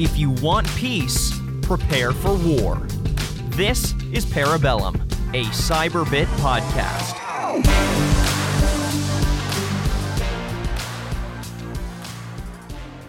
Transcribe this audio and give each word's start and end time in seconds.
If 0.00 0.16
you 0.16 0.30
want 0.30 0.66
peace, 0.76 1.30
prepare 1.60 2.12
for 2.12 2.34
war. 2.34 2.76
This 3.50 3.92
is 4.14 4.24
Parabellum, 4.24 4.94
a 5.34 5.44
Cyberbit 5.50 6.24
podcast. 6.38 7.16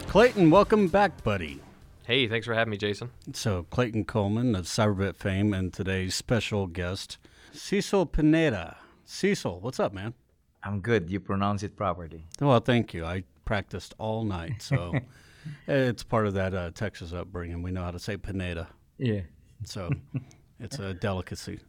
Clayton, 0.09 0.49
welcome 0.49 0.89
back, 0.89 1.23
buddy. 1.23 1.61
Hey, 2.03 2.27
thanks 2.27 2.45
for 2.45 2.53
having 2.53 2.71
me, 2.71 2.77
Jason. 2.77 3.09
So, 3.31 3.65
Clayton 3.69 4.03
Coleman 4.03 4.53
of 4.53 4.65
Cyberbit 4.65 5.15
fame 5.15 5.53
and 5.53 5.71
today's 5.71 6.13
special 6.13 6.67
guest, 6.67 7.17
Cecil 7.53 8.07
Pineda. 8.07 8.75
Cecil, 9.05 9.61
what's 9.61 9.79
up, 9.79 9.93
man? 9.93 10.13
I'm 10.61 10.81
good. 10.81 11.09
You 11.09 11.21
pronounce 11.21 11.63
it 11.63 11.77
properly. 11.77 12.25
Well, 12.41 12.59
thank 12.59 12.93
you. 12.93 13.05
I 13.05 13.23
practiced 13.45 13.95
all 13.97 14.25
night, 14.25 14.61
so 14.61 14.93
it's 15.67 16.03
part 16.03 16.27
of 16.27 16.33
that 16.35 16.53
uh, 16.53 16.71
Texas 16.71 17.13
upbringing. 17.13 17.61
We 17.63 17.71
know 17.71 17.83
how 17.83 17.91
to 17.91 17.99
say 17.99 18.17
Pineda, 18.17 18.67
Yeah. 18.97 19.21
so 19.63 19.89
it's 20.59 20.79
a 20.79 20.93
delicacy. 20.93 21.59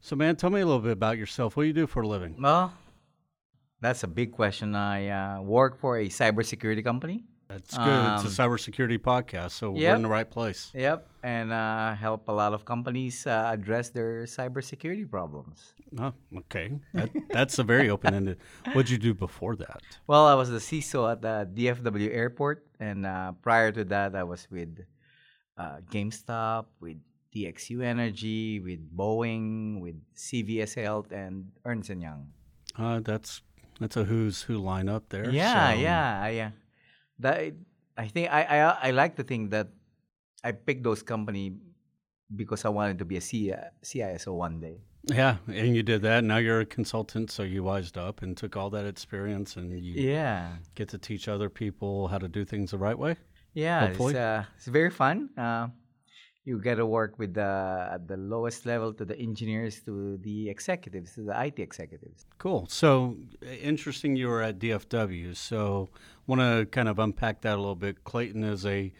So, 0.00 0.16
man, 0.16 0.36
tell 0.36 0.50
me 0.50 0.60
a 0.60 0.66
little 0.66 0.80
bit 0.80 0.92
about 0.92 1.18
yourself. 1.18 1.56
What 1.56 1.64
do 1.64 1.66
you 1.66 1.72
do 1.74 1.86
for 1.86 2.02
a 2.02 2.08
living? 2.08 2.36
Well, 2.40 2.72
that's 3.80 4.02
a 4.02 4.06
big 4.08 4.32
question. 4.32 4.74
I 4.74 5.08
uh, 5.08 5.42
work 5.42 5.78
for 5.78 5.98
a 5.98 6.08
cybersecurity 6.08 6.82
company. 6.84 7.24
That's 7.50 7.74
good. 7.76 8.04
it's 8.14 8.38
a 8.38 8.42
Um, 8.42 8.50
cybersecurity 8.50 8.98
podcast, 9.02 9.50
so 9.58 9.72
we're 9.72 9.94
in 9.96 10.02
the 10.06 10.08
right 10.18 10.30
place. 10.30 10.70
Yep, 10.72 11.02
and 11.24 11.50
uh, 11.52 11.94
help 11.98 12.28
a 12.28 12.32
lot 12.32 12.54
of 12.54 12.64
companies 12.64 13.26
uh, 13.26 13.50
address 13.52 13.90
their 13.90 14.22
cybersecurity 14.30 15.10
problems. 15.10 15.74
Oh, 15.98 16.14
okay. 16.46 16.78
That, 16.94 17.10
that's 17.30 17.58
a 17.58 17.64
very 17.64 17.90
open 17.90 18.14
ended. 18.14 18.38
What'd 18.72 18.88
you 18.90 18.98
do 18.98 19.14
before 19.14 19.56
that? 19.56 19.82
Well, 20.06 20.26
I 20.30 20.34
was 20.34 20.48
the 20.48 20.62
CISO 20.62 21.10
at 21.10 21.22
the 21.26 21.48
DFW 21.52 22.08
airport, 22.14 22.64
and 22.78 23.04
uh, 23.04 23.32
prior 23.42 23.72
to 23.72 23.82
that, 23.90 24.14
I 24.14 24.22
was 24.22 24.46
with 24.50 24.86
uh, 25.58 25.78
GameStop, 25.90 26.66
with 26.78 26.98
TXU 27.34 27.82
Energy, 27.82 28.60
with 28.60 28.78
Boeing, 28.96 29.80
with 29.80 29.96
CVS 30.14 30.80
Health, 30.80 31.10
and 31.10 31.50
Ernst 31.64 31.90
and 31.90 32.00
Young. 32.02 32.30
Uh, 32.78 33.00
that's 33.00 33.42
that's 33.80 33.96
a 33.96 34.04
who's 34.04 34.42
who 34.42 34.60
lineup 34.62 35.02
there. 35.10 35.28
Yeah, 35.30 35.74
so- 35.74 35.80
yeah, 35.80 36.20
I, 36.22 36.38
uh, 36.38 36.50
that 37.20 37.54
I 37.96 38.06
think 38.08 38.30
I, 38.30 38.42
I 38.42 38.88
I 38.88 38.90
like 38.90 39.16
to 39.16 39.22
think 39.24 39.50
that 39.50 39.68
I 40.44 40.52
picked 40.52 40.82
those 40.84 41.02
company 41.02 41.54
because 42.34 42.64
I 42.64 42.68
wanted 42.70 42.98
to 42.98 43.04
be 43.04 43.16
a 43.16 43.20
CISO 43.20 44.32
one 44.34 44.60
day. 44.60 44.78
Yeah, 45.04 45.36
and 45.48 45.74
you 45.74 45.82
did 45.82 46.02
that. 46.02 46.24
Now 46.24 46.36
you're 46.36 46.60
a 46.60 46.66
consultant, 46.66 47.30
so 47.30 47.42
you 47.42 47.62
wised 47.64 47.96
up 47.96 48.20
and 48.22 48.36
took 48.36 48.56
all 48.56 48.70
that 48.70 48.84
experience, 48.86 49.56
and 49.56 49.72
you 49.72 49.94
Yeah, 50.12 50.56
get 50.74 50.88
to 50.90 50.98
teach 50.98 51.26
other 51.28 51.48
people 51.48 52.08
how 52.08 52.18
to 52.18 52.28
do 52.28 52.44
things 52.44 52.70
the 52.72 52.78
right 52.78 52.98
way. 52.98 53.16
yeah, 53.54 53.86
it's 53.86 54.14
uh, 54.14 54.44
it's 54.56 54.66
very 54.66 54.90
fun. 54.90 55.30
Uh, 55.36 55.68
you 56.44 56.60
get 56.60 56.76
to 56.76 56.86
work 56.86 57.18
with 57.18 57.34
the 57.34 57.88
at 57.92 58.08
the 58.08 58.16
lowest 58.16 58.64
level 58.64 58.92
to 58.94 59.04
the 59.04 59.18
engineers 59.18 59.80
to 59.80 60.16
the 60.18 60.48
executives 60.48 61.14
to 61.14 61.22
the 61.22 61.44
IT 61.44 61.58
executives. 61.58 62.26
Cool. 62.38 62.66
So 62.68 63.16
interesting. 63.62 64.16
You 64.16 64.28
were 64.28 64.42
at 64.42 64.58
DFW. 64.58 65.36
So 65.36 65.90
want 66.26 66.40
to 66.40 66.66
kind 66.70 66.88
of 66.88 66.98
unpack 66.98 67.42
that 67.42 67.54
a 67.54 67.60
little 67.60 67.74
bit. 67.74 68.04
Clayton 68.04 68.44
is 68.44 68.64
a, 68.64 68.92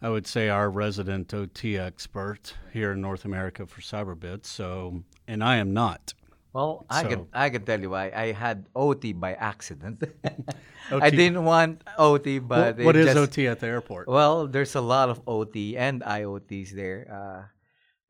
I 0.00 0.08
would 0.08 0.26
say, 0.26 0.48
our 0.48 0.68
resident 0.70 1.32
OT 1.32 1.78
expert 1.78 2.54
here 2.72 2.92
in 2.92 3.00
North 3.00 3.24
America 3.24 3.66
for 3.66 3.80
Cyberbit. 3.80 4.44
So, 4.44 5.04
and 5.28 5.44
I 5.44 5.56
am 5.56 5.72
not. 5.72 6.14
Well, 6.52 6.84
I 6.90 7.04
can 7.08 7.26
I 7.32 7.48
can 7.48 7.64
tell 7.64 7.80
you 7.80 7.90
why 7.90 8.12
I 8.12 8.32
had 8.32 8.66
OT 8.76 9.12
by 9.16 9.32
accident. 9.34 10.04
I 10.92 11.08
didn't 11.08 11.44
want 11.44 11.80
OT, 11.96 12.38
but 12.40 12.76
What- 12.76 12.84
what 12.92 12.96
is 12.96 13.06
just- 13.06 13.16
OT 13.16 13.48
at 13.48 13.60
the 13.60 13.68
airport? 13.72 14.04
Well, 14.08 14.46
there's 14.46 14.74
a 14.76 14.84
lot 14.84 15.08
of 15.08 15.20
OT 15.26 15.76
and 15.76 16.02
IoTs 16.04 16.70
there. 16.76 17.08
Uh, 17.08 17.42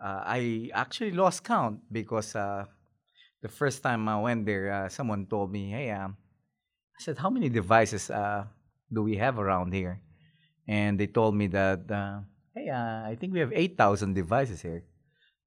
uh, 0.03 0.21
I 0.27 0.71
actually 0.75 1.13
lost 1.15 1.45
count 1.45 1.87
because 1.93 2.35
uh, 2.35 2.67
the 3.43 3.49
first 3.49 3.83
time 3.83 4.09
I 4.09 4.19
went 4.19 4.47
there, 4.47 4.73
uh, 4.73 4.89
someone 4.91 5.27
told 5.31 5.53
me, 5.55 5.71
"Hey, 5.71 5.91
um, 5.95 6.17
I 6.99 7.03
said, 7.03 7.19
how 7.23 7.31
many 7.31 7.47
devices 7.49 8.11
uh, 8.11 8.47
do 8.93 9.03
we 9.07 9.17
have 9.23 9.39
around 9.39 9.71
here?" 9.73 10.03
And 10.67 10.99
they 10.99 11.07
told 11.07 11.35
me 11.39 11.47
that, 11.55 11.87
uh, 11.91 12.27
"Hey, 12.59 12.67
uh, 12.71 13.07
I 13.07 13.15
think 13.15 13.33
we 13.35 13.39
have 13.39 13.53
eight 13.55 13.79
thousand 13.79 14.15
devices 14.19 14.63
here." 14.63 14.83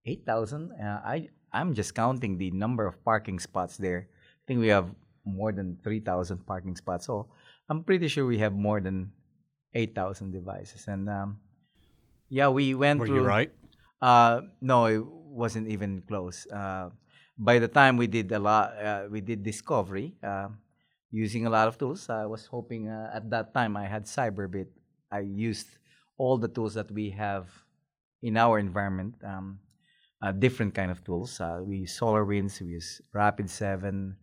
Eight 0.07 0.23
thousand? 0.23 0.71
I 0.79 1.27
I'm 1.55 1.73
just 1.73 1.95
counting 1.95 2.37
the 2.37 2.51
number 2.51 2.85
of 2.85 2.99
parking 3.07 3.39
spots 3.39 3.77
there. 3.79 4.11
I 4.11 4.43
think 4.45 4.59
we 4.59 4.67
have 4.67 4.91
more 5.23 5.55
than 5.55 5.79
three 5.83 6.03
thousand 6.03 6.45
parking 6.45 6.75
spots. 6.75 7.07
So 7.07 7.31
I'm 7.69 7.83
pretty 7.83 8.07
sure 8.07 8.25
we 8.27 8.37
have 8.39 8.53
more 8.53 8.79
than 8.81 9.11
8,000 9.73 10.31
devices. 10.31 10.87
And 10.87 11.09
um, 11.09 11.39
yeah, 12.29 12.47
we 12.49 12.73
went 12.73 12.99
Were 12.99 13.07
through. 13.07 13.21
you 13.21 13.27
right? 13.27 13.51
Uh, 14.01 14.41
no, 14.61 14.85
it 14.85 15.03
wasn't 15.05 15.67
even 15.67 16.01
close. 16.07 16.47
Uh, 16.47 16.89
by 17.37 17.59
the 17.59 17.67
time 17.67 17.97
we 17.97 18.07
did 18.07 18.31
a 18.31 18.39
lot, 18.39 18.77
uh, 18.77 19.03
we 19.09 19.19
did 19.19 19.43
discovery 19.43 20.15
uh, 20.23 20.47
using 21.11 21.45
a 21.45 21.49
lot 21.49 21.67
of 21.67 21.77
tools. 21.77 22.09
I 22.09 22.25
was 22.25 22.45
hoping 22.45 22.87
uh, 22.87 23.11
at 23.13 23.29
that 23.31 23.53
time 23.53 23.75
I 23.75 23.85
had 23.85 24.05
Cyberbit. 24.05 24.67
I 25.11 25.19
used 25.19 25.67
all 26.17 26.37
the 26.37 26.47
tools 26.47 26.73
that 26.75 26.89
we 26.91 27.09
have 27.11 27.49
in 28.21 28.37
our 28.37 28.57
environment, 28.57 29.15
um, 29.23 29.59
uh, 30.25 30.31
different 30.31 30.73
kind 30.73 30.89
of 30.89 31.03
tools. 31.05 31.39
Uh, 31.39 31.61
we 31.61 31.85
use 31.85 31.97
SolarWinds, 31.99 32.59
we 32.61 32.73
use 32.73 33.01
Rapid7, 33.13 34.15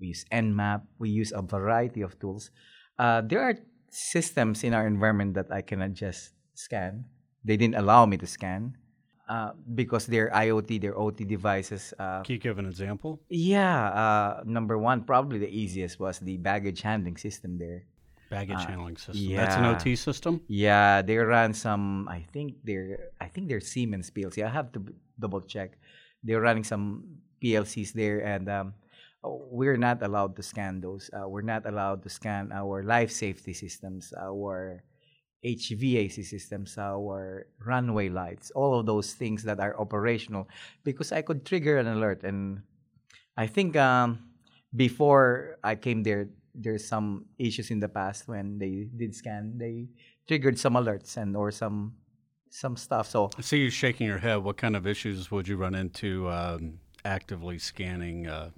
we 0.00 0.06
use 0.08 0.24
Nmap, 0.32 0.82
we 0.98 1.10
use 1.10 1.32
a 1.36 1.42
variety 1.42 2.00
of 2.00 2.18
tools. 2.18 2.50
Uh, 2.98 3.20
there 3.20 3.42
are 3.42 3.54
systems 3.90 4.64
in 4.64 4.72
our 4.72 4.86
environment 4.86 5.34
that 5.34 5.52
I 5.52 5.60
cannot 5.60 5.92
just 5.92 6.32
scan. 6.54 7.04
They 7.44 7.56
didn't 7.56 7.76
allow 7.76 8.06
me 8.06 8.16
to 8.16 8.26
scan 8.26 8.76
uh, 9.28 9.52
because 9.74 10.06
they're 10.06 10.30
IoT, 10.30 10.80
they're 10.80 10.98
OT 10.98 11.24
devices. 11.24 11.92
Uh, 11.98 12.22
Can 12.22 12.34
you 12.34 12.40
give 12.40 12.58
an 12.58 12.66
example? 12.66 13.20
yeah, 13.28 13.88
uh, 13.88 14.42
number 14.46 14.78
one, 14.78 15.04
probably 15.04 15.38
the 15.38 15.48
easiest 15.48 16.00
was 16.00 16.18
the 16.20 16.38
baggage 16.38 16.80
handling 16.80 17.16
system 17.16 17.58
there. 17.58 17.84
Baggage 18.30 18.62
Uh, 18.62 18.70
handling 18.70 18.96
system. 18.96 19.18
Yeah. 19.18 19.36
That's 19.42 19.56
an. 19.58 19.64
OT 19.66 19.96
system. 19.98 20.40
Yeah, 20.46 21.02
they 21.02 21.18
run 21.18 21.52
some. 21.52 22.06
I 22.08 22.22
think 22.32 22.62
they're. 22.62 23.10
I 23.20 23.26
think 23.26 23.50
they're 23.50 23.60
Siemens 23.60 24.10
PLC. 24.10 24.46
I 24.46 24.48
have 24.48 24.70
to 24.72 24.80
double 25.18 25.42
check. 25.42 25.74
They're 26.22 26.40
running 26.40 26.62
some 26.62 27.18
PLCs 27.42 27.92
there, 27.92 28.22
and 28.22 28.48
um, 28.48 28.74
oh, 29.24 29.42
we're 29.50 29.76
not 29.76 30.02
allowed 30.06 30.36
to 30.36 30.42
scan 30.46 30.80
those. 30.80 31.10
Uh, 31.10 31.26
we're 31.28 31.42
not 31.42 31.66
allowed 31.66 32.02
to 32.04 32.08
scan 32.08 32.52
our 32.54 32.84
life 32.86 33.10
safety 33.10 33.52
systems, 33.52 34.14
our 34.14 34.84
HVAC 35.44 36.22
systems, 36.24 36.76
our 36.78 37.48
runway 37.64 38.08
lights, 38.08 38.52
all 38.52 38.78
of 38.78 38.86
those 38.86 39.14
things 39.14 39.42
that 39.42 39.58
are 39.58 39.74
operational, 39.80 40.46
because 40.84 41.10
I 41.12 41.22
could 41.22 41.44
trigger 41.44 41.78
an 41.78 41.88
alert. 41.88 42.22
And 42.22 42.62
I 43.36 43.46
think 43.48 43.74
um, 43.74 44.20
before 44.76 45.56
I 45.64 45.74
came 45.74 46.02
there, 46.04 46.28
there's 46.54 46.86
some 46.86 47.26
issues 47.38 47.70
in 47.70 47.80
the 47.80 47.88
past 47.88 48.28
when 48.28 48.58
they 48.58 48.88
did 48.96 49.14
scan. 49.14 49.54
They 49.56 49.88
triggered 50.26 50.58
some 50.58 50.74
alerts 50.74 51.16
and 51.16 51.36
or 51.36 51.50
some 51.50 51.94
some 52.50 52.76
stuff. 52.76 53.08
So 53.08 53.30
I 53.38 53.42
see 53.42 53.58
you 53.58 53.70
shaking 53.70 54.06
your 54.06 54.18
head. 54.18 54.36
What 54.36 54.56
kind 54.56 54.76
of 54.76 54.86
issues 54.86 55.30
would 55.30 55.46
you 55.46 55.56
run 55.56 55.74
into 55.74 56.28
um, 56.28 56.80
actively 57.04 57.58
scanning 57.58 58.26
uh, 58.26 58.50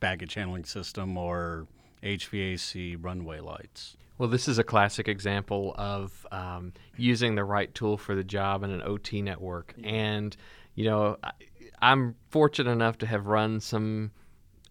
baggage 0.00 0.34
handling 0.34 0.64
system 0.64 1.16
or 1.16 1.66
HVAC 2.02 2.96
runway 3.00 3.40
lights? 3.40 3.96
Well, 4.16 4.28
this 4.28 4.48
is 4.48 4.58
a 4.58 4.64
classic 4.64 5.06
example 5.06 5.74
of 5.78 6.26
um, 6.32 6.72
using 6.96 7.36
the 7.36 7.44
right 7.44 7.72
tool 7.72 7.96
for 7.96 8.16
the 8.16 8.24
job 8.24 8.64
in 8.64 8.70
an 8.70 8.82
OT 8.82 9.22
network. 9.22 9.74
And, 9.84 10.36
you 10.74 10.84
know, 10.84 11.18
I, 11.22 11.32
I'm 11.80 12.16
fortunate 12.30 12.70
enough 12.70 12.98
to 12.98 13.06
have 13.06 13.26
run 13.26 13.60
some 13.60 14.10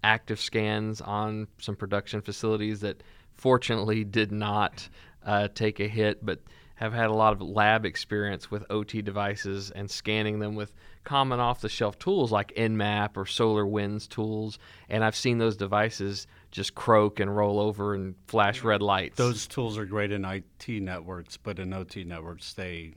active 0.03 0.39
scans 0.39 1.01
on 1.01 1.47
some 1.59 1.75
production 1.75 2.21
facilities 2.21 2.81
that 2.81 3.03
fortunately 3.35 4.03
did 4.03 4.31
not 4.31 4.87
uh, 5.25 5.47
take 5.53 5.79
a 5.79 5.87
hit, 5.87 6.25
but 6.25 6.39
have 6.75 6.93
had 6.93 7.09
a 7.09 7.13
lot 7.13 7.33
of 7.33 7.41
lab 7.41 7.85
experience 7.85 8.51
with 8.51 8.63
OT 8.69 9.01
devices 9.01 9.71
and 9.71 9.89
scanning 9.89 10.39
them 10.39 10.55
with 10.55 10.71
common 11.03 11.39
off 11.39 11.61
the 11.61 11.69
shelf 11.69 11.97
tools 11.97 12.31
like 12.31 12.53
Nmap 12.55 13.17
or 13.17 13.25
SolarWinds 13.25 14.07
tools. 14.07 14.59
And 14.87 15.03
I've 15.03 15.15
seen 15.15 15.39
those 15.39 15.57
devices 15.57 16.27
just 16.51 16.75
croak 16.75 17.19
and 17.19 17.35
roll 17.35 17.59
over 17.59 17.95
and 17.95 18.13
flash 18.27 18.63
red 18.63 18.83
lights. 18.83 19.17
Those 19.17 19.47
tools 19.47 19.77
are 19.77 19.85
great 19.85 20.11
in 20.11 20.23
IT 20.23 20.67
networks, 20.67 21.35
but 21.35 21.57
in 21.57 21.73
OT 21.73 22.03
networks, 22.03 22.53
they 22.53 22.93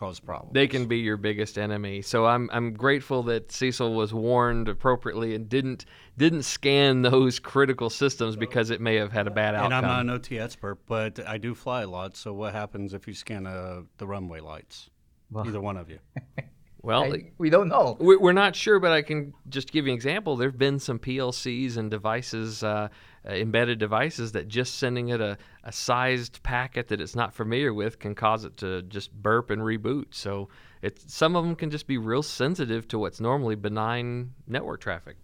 cause 0.00 0.18
problems. 0.18 0.54
they 0.54 0.66
can 0.66 0.86
be 0.86 0.98
your 0.98 1.16
biggest 1.18 1.58
enemy. 1.58 2.00
So 2.00 2.24
I'm 2.26 2.48
I'm 2.52 2.72
grateful 2.72 3.22
that 3.24 3.52
Cecil 3.52 3.92
was 3.94 4.14
warned 4.14 4.66
appropriately 4.68 5.34
and 5.34 5.48
didn't 5.48 5.84
didn't 6.16 6.42
scan 6.44 7.02
those 7.02 7.38
critical 7.38 7.90
systems 7.90 8.34
because 8.34 8.70
it 8.70 8.80
may 8.80 8.94
have 8.96 9.12
had 9.12 9.26
a 9.26 9.30
bad 9.30 9.54
outcome. 9.54 9.72
and. 9.72 9.86
I'm 9.86 9.92
not 9.92 10.00
an 10.00 10.10
OT 10.10 10.38
expert, 10.38 10.78
but 10.86 11.20
I 11.28 11.36
do 11.38 11.54
fly 11.54 11.82
a 11.82 11.86
lot. 11.88 12.16
So 12.16 12.32
what 12.32 12.54
happens 12.54 12.94
if 12.94 13.06
you 13.06 13.12
scan 13.14 13.46
uh, 13.46 13.82
the 13.98 14.06
runway 14.06 14.40
lights? 14.40 14.88
Well- 15.30 15.46
Either 15.46 15.60
one 15.60 15.76
of 15.76 15.88
you. 15.90 15.98
well, 16.82 17.12
I- 17.12 17.30
we 17.38 17.50
don't 17.50 17.68
know. 17.68 17.96
We- 18.00 18.16
We're 18.16 18.32
not 18.32 18.56
sure, 18.56 18.80
but 18.80 18.92
I 18.92 19.02
can 19.02 19.34
just 19.48 19.70
give 19.70 19.86
you 19.86 19.92
an 19.92 19.96
example. 19.96 20.36
There 20.36 20.48
have 20.48 20.58
been 20.58 20.78
some 20.78 20.98
PLCs 20.98 21.76
and 21.76 21.90
devices 21.90 22.62
uh, 22.64 22.88
uh, 23.28 23.32
embedded 23.32 23.78
devices 23.78 24.32
that 24.32 24.48
just 24.48 24.76
sending 24.76 25.08
it 25.08 25.20
a, 25.20 25.36
a 25.64 25.72
sized 25.72 26.42
packet 26.42 26.88
that 26.88 27.00
it's 27.00 27.14
not 27.14 27.34
familiar 27.34 27.74
with 27.74 27.98
can 27.98 28.14
cause 28.14 28.44
it 28.44 28.56
to 28.56 28.82
just 28.82 29.12
burp 29.12 29.50
and 29.50 29.62
reboot. 29.62 30.06
So 30.10 30.48
it's 30.82 31.12
some 31.12 31.36
of 31.36 31.44
them 31.44 31.54
can 31.54 31.70
just 31.70 31.86
be 31.86 31.98
real 31.98 32.22
sensitive 32.22 32.88
to 32.88 32.98
what's 32.98 33.20
normally 33.20 33.56
benign 33.56 34.32
network 34.46 34.80
traffic. 34.80 35.16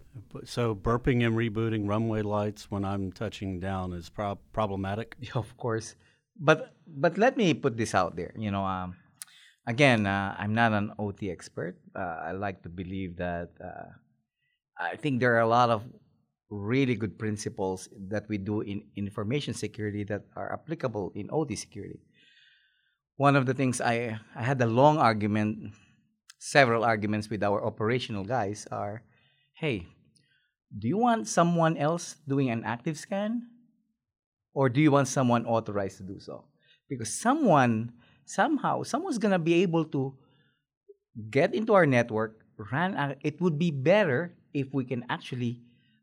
So 0.45 0.75
burping 0.75 1.25
and 1.25 1.35
rebooting 1.35 1.87
runway 1.87 2.21
lights 2.21 2.69
when 2.69 2.85
I'm 2.85 3.11
touching 3.11 3.59
down 3.59 3.93
is 3.93 4.09
prob- 4.09 4.39
problematic. 4.53 5.15
Of 5.35 5.57
course, 5.57 5.95
but 6.39 6.73
but 6.87 7.17
let 7.17 7.37
me 7.37 7.53
put 7.53 7.77
this 7.77 7.95
out 7.95 8.15
there. 8.15 8.33
You 8.37 8.51
know, 8.51 8.65
um, 8.65 8.95
again, 9.65 10.05
uh, 10.05 10.35
I'm 10.37 10.53
not 10.53 10.73
an 10.73 10.93
OT 10.99 11.31
expert. 11.31 11.77
Uh, 11.95 12.29
I 12.29 12.31
like 12.31 12.61
to 12.63 12.69
believe 12.69 13.17
that. 13.17 13.49
Uh, 13.63 13.89
I 14.79 14.95
think 14.95 15.19
there 15.19 15.33
are 15.35 15.41
a 15.41 15.47
lot 15.47 15.71
of 15.71 15.83
really 16.49 16.95
good 16.95 17.19
principles 17.19 17.89
that 18.09 18.27
we 18.29 18.37
do 18.37 18.61
in 18.61 18.83
information 18.95 19.53
security 19.53 20.03
that 20.05 20.23
are 20.35 20.51
applicable 20.53 21.11
in 21.15 21.29
OT 21.31 21.55
security. 21.55 21.99
One 23.17 23.35
of 23.35 23.45
the 23.45 23.53
things 23.53 23.81
I, 23.81 24.19
I 24.35 24.43
had 24.43 24.61
a 24.61 24.65
long 24.65 24.97
argument, 24.97 25.73
several 26.39 26.83
arguments 26.83 27.29
with 27.29 27.43
our 27.43 27.65
operational 27.65 28.23
guys 28.23 28.67
are 28.71 29.03
hey, 29.53 29.87
do 30.77 30.87
you 30.87 30.97
want 30.97 31.27
someone 31.27 31.77
else 31.77 32.15
doing 32.27 32.49
an 32.49 32.63
active 32.63 32.97
scan? 32.97 33.41
Or 34.53 34.69
do 34.69 34.81
you 34.81 34.91
want 34.91 35.07
someone 35.07 35.45
authorized 35.45 35.97
to 35.97 36.03
do 36.03 36.19
so? 36.19 36.45
Because 36.89 37.13
someone, 37.13 37.93
somehow, 38.25 38.83
someone's 38.83 39.17
to 39.17 39.39
be 39.39 39.61
able 39.61 39.85
to 39.85 40.15
get 41.29 41.53
into 41.53 41.73
our 41.73 41.85
network, 41.85 42.41
run, 42.71 43.15
it 43.21 43.41
would 43.41 43.57
be 43.57 43.71
better 43.71 44.35
if 44.53 44.73
we 44.73 44.85
can 44.85 45.05
actually 45.09 45.61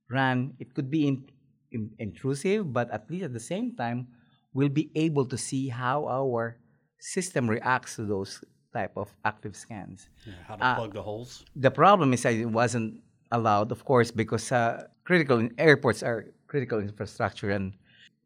run, 0.08 0.54
it 0.58 0.74
could 0.74 0.90
be 0.90 1.08
in, 1.08 1.24
in, 1.72 1.90
intrusive, 1.98 2.72
but 2.72 2.90
at 2.90 3.10
least 3.10 3.24
at 3.24 3.32
the 3.32 3.40
same 3.40 3.74
time, 3.76 4.08
we'll 4.52 4.68
be 4.68 4.90
able 4.94 5.24
to 5.26 5.36
see 5.38 5.68
how 5.68 6.06
our 6.06 6.56
system 6.98 7.48
reacts 7.48 7.96
to 7.96 8.04
those 8.04 8.42
type 8.72 8.92
of 8.96 9.08
active 9.24 9.56
scans. 9.56 10.08
Yeah, 10.26 10.32
how 10.46 10.56
to 10.56 10.64
Uh, 10.64 10.74
plug 10.76 10.94
the 10.94 11.02
holes. 11.02 11.44
The 11.56 11.70
problem 11.70 12.12
is 12.12 12.22
that 12.22 12.34
it 12.34 12.46
wasn't 12.46 13.00
allowed, 13.30 13.72
of 13.72 13.84
course, 13.84 14.10
because 14.10 14.50
uh, 14.52 14.86
critical 15.04 15.48
airports 15.58 16.02
are 16.02 16.26
critical 16.46 16.78
infrastructure, 16.80 17.50
and 17.50 17.74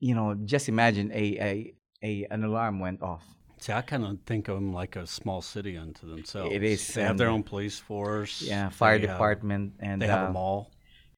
you 0.01 0.15
know, 0.15 0.35
just 0.45 0.69
imagine 0.69 1.11
a, 1.13 1.25
a, 1.41 1.75
a 2.03 2.27
an 2.31 2.45
alarm 2.45 2.79
went 2.81 3.03
off. 3.03 3.25
See, 3.59 3.73
I 3.73 3.83
kind 3.83 4.05
of 4.05 4.19
think 4.25 4.47
of 4.49 4.55
them 4.55 4.73
like 4.73 4.95
a 4.95 5.05
small 5.07 5.43
city 5.43 5.77
unto 5.77 6.07
themselves. 6.09 6.55
It 6.55 6.63
is, 6.63 6.87
They 6.95 7.03
have 7.03 7.19
their 7.19 7.29
own 7.31 7.43
police 7.43 7.79
force. 7.81 8.41
Yeah, 8.43 8.69
fire 8.69 8.99
they 8.99 9.07
have- 9.09 9.17
department 9.17 9.73
and 9.81 10.01
they 10.01 10.07
have 10.07 10.27
uh, 10.27 10.31
a 10.31 10.33
mall. 10.33 10.71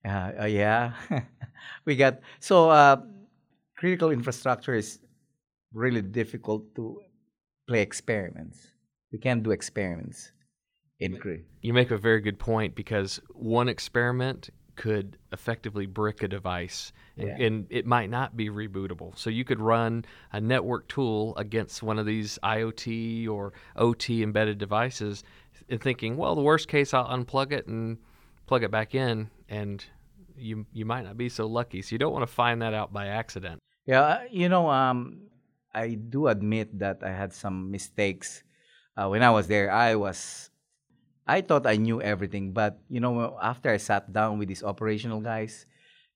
Uh, 0.04 0.32
uh, 0.42 0.44
yeah, 0.46 0.92
we 1.84 1.94
got 1.96 2.20
so 2.38 2.70
uh, 2.70 2.96
critical 3.76 4.10
infrastructure 4.10 4.74
is 4.74 4.98
really 5.72 6.02
difficult 6.02 6.74
to 6.74 7.00
play 7.68 7.82
experiments. 7.82 8.68
We 9.12 9.18
can't 9.18 9.42
do 9.42 9.50
experiments 9.50 10.32
in 11.00 11.16
cri- 11.18 11.44
You 11.62 11.74
make 11.74 11.90
a 11.90 11.98
very 11.98 12.20
good 12.20 12.38
point 12.38 12.74
because 12.74 13.20
one 13.30 13.68
experiment 13.68 14.50
could 14.76 15.18
effectively 15.32 15.84
brick 15.84 16.22
a 16.22 16.28
device 16.28 16.92
and, 17.18 17.28
Yeah. 17.28 17.46
and 17.46 17.66
it 17.68 17.84
might 17.84 18.08
not 18.08 18.36
be 18.36 18.48
rebootable. 18.48 19.16
So 19.18 19.28
you 19.28 19.44
could 19.44 19.60
run 19.60 20.06
a 20.32 20.40
network 20.40 20.88
tool 20.88 21.36
against 21.36 21.82
one 21.82 21.98
of 21.98 22.06
these 22.06 22.38
IoT 22.42 23.28
or 23.28 23.52
OT 23.76 24.22
embedded 24.22 24.56
devices 24.56 25.24
and 25.68 25.80
thinking, 25.80 26.16
well, 26.16 26.34
the 26.34 26.40
worst 26.42 26.68
case, 26.68 26.94
I'll 26.94 27.06
unplug 27.08 27.52
it 27.52 27.66
and 27.66 27.98
plug 28.46 28.62
it 28.64 28.70
back 28.70 28.94
in, 28.94 29.28
and 29.50 29.84
you 30.36 30.64
you 30.72 30.86
might 30.86 31.04
not 31.04 31.18
be 31.18 31.28
so 31.28 31.46
lucky. 31.46 31.82
So 31.82 31.92
you 31.92 31.98
don't 31.98 32.12
want 32.12 32.22
to 32.22 32.32
find 32.32 32.62
that 32.62 32.72
out 32.72 32.92
by 32.92 33.08
accident. 33.08 33.60
Yeah, 33.84 34.02
uh, 34.02 34.20
you 34.30 34.48
know, 34.48 34.70
um, 34.70 35.28
I 35.74 35.94
do 35.94 36.28
admit 36.28 36.78
that 36.78 37.02
I 37.02 37.10
had 37.10 37.34
some 37.34 37.70
mistakes 37.70 38.42
uh, 38.96 39.08
when 39.08 39.22
I 39.22 39.30
was 39.30 39.48
there. 39.48 39.70
I 39.70 39.94
was, 39.96 40.50
I 41.26 41.40
thought 41.40 41.66
I 41.66 41.76
knew 41.76 42.00
everything, 42.00 42.52
but 42.52 42.78
you 42.88 43.00
know, 43.00 43.36
after 43.42 43.70
I 43.70 43.76
sat 43.76 44.12
down 44.12 44.38
with 44.38 44.48
these 44.48 44.62
operational 44.62 45.20
guys, 45.20 45.66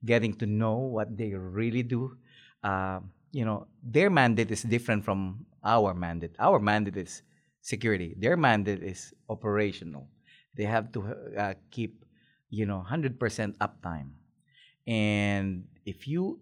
getting 0.04 0.34
to 0.34 0.46
know 0.46 0.76
what 0.76 1.16
they 1.16 1.32
really 1.34 1.82
do, 1.82 2.16
uh, 2.62 3.00
you 3.32 3.44
know, 3.44 3.66
their 3.82 4.10
mandate 4.10 4.50
is 4.50 4.62
different 4.62 5.04
from 5.04 5.46
our 5.64 5.94
mandate. 5.94 6.36
Our 6.38 6.60
mandate 6.60 6.96
is 6.96 7.22
security. 7.62 8.14
Their 8.18 8.36
mandate 8.36 8.82
is 8.82 9.12
operational. 9.28 10.06
They 10.54 10.64
have 10.64 10.92
to 10.92 11.16
uh, 11.36 11.54
keep, 11.70 12.03
you 12.54 12.66
know, 12.66 12.80
hundred 12.80 13.18
percent 13.18 13.58
uptime, 13.58 14.14
and 14.86 15.66
if 15.84 16.06
you 16.06 16.38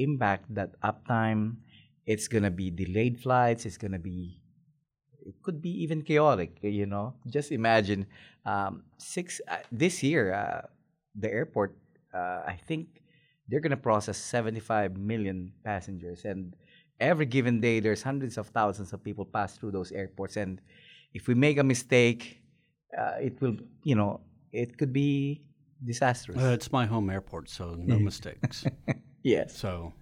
impact 0.00 0.52
that 0.54 0.80
uptime. 0.80 1.56
It's 2.06 2.26
gonna 2.26 2.50
be 2.50 2.70
delayed 2.70 3.20
flights. 3.20 3.66
It's 3.66 3.76
gonna 3.76 3.98
be, 4.00 4.40
it 5.24 5.34
could 5.42 5.62
be 5.62 5.70
even 5.82 6.02
chaotic. 6.02 6.58
You 6.62 6.86
know, 6.86 7.14
just 7.28 7.52
imagine 7.52 8.06
um, 8.44 8.82
six 8.98 9.40
uh, 9.46 9.62
this 9.70 10.02
year. 10.02 10.32
Uh, 10.34 10.62
the 11.14 11.30
airport, 11.30 11.76
uh, 12.14 12.42
I 12.46 12.58
think, 12.66 13.02
they're 13.48 13.60
gonna 13.60 13.76
process 13.76 14.16
75 14.18 14.96
million 14.96 15.52
passengers, 15.62 16.24
and 16.24 16.54
every 16.98 17.26
given 17.26 17.60
day, 17.60 17.80
there's 17.80 18.02
hundreds 18.02 18.38
of 18.38 18.48
thousands 18.48 18.92
of 18.92 19.04
people 19.04 19.24
pass 19.24 19.56
through 19.56 19.72
those 19.72 19.92
airports. 19.92 20.36
And 20.36 20.60
if 21.14 21.26
we 21.28 21.34
make 21.34 21.58
a 21.58 21.64
mistake, 21.64 22.40
uh, 22.96 23.16
it 23.20 23.40
will, 23.40 23.56
you 23.84 23.94
know, 23.94 24.20
it 24.52 24.78
could 24.78 24.92
be 24.92 25.42
disastrous. 25.84 26.38
Uh, 26.38 26.50
it's 26.50 26.72
my 26.72 26.86
home 26.86 27.10
airport, 27.10 27.48
so 27.48 27.74
no 27.74 27.98
mistakes. 28.10 28.64
yes. 29.22 29.56
So 29.56 29.92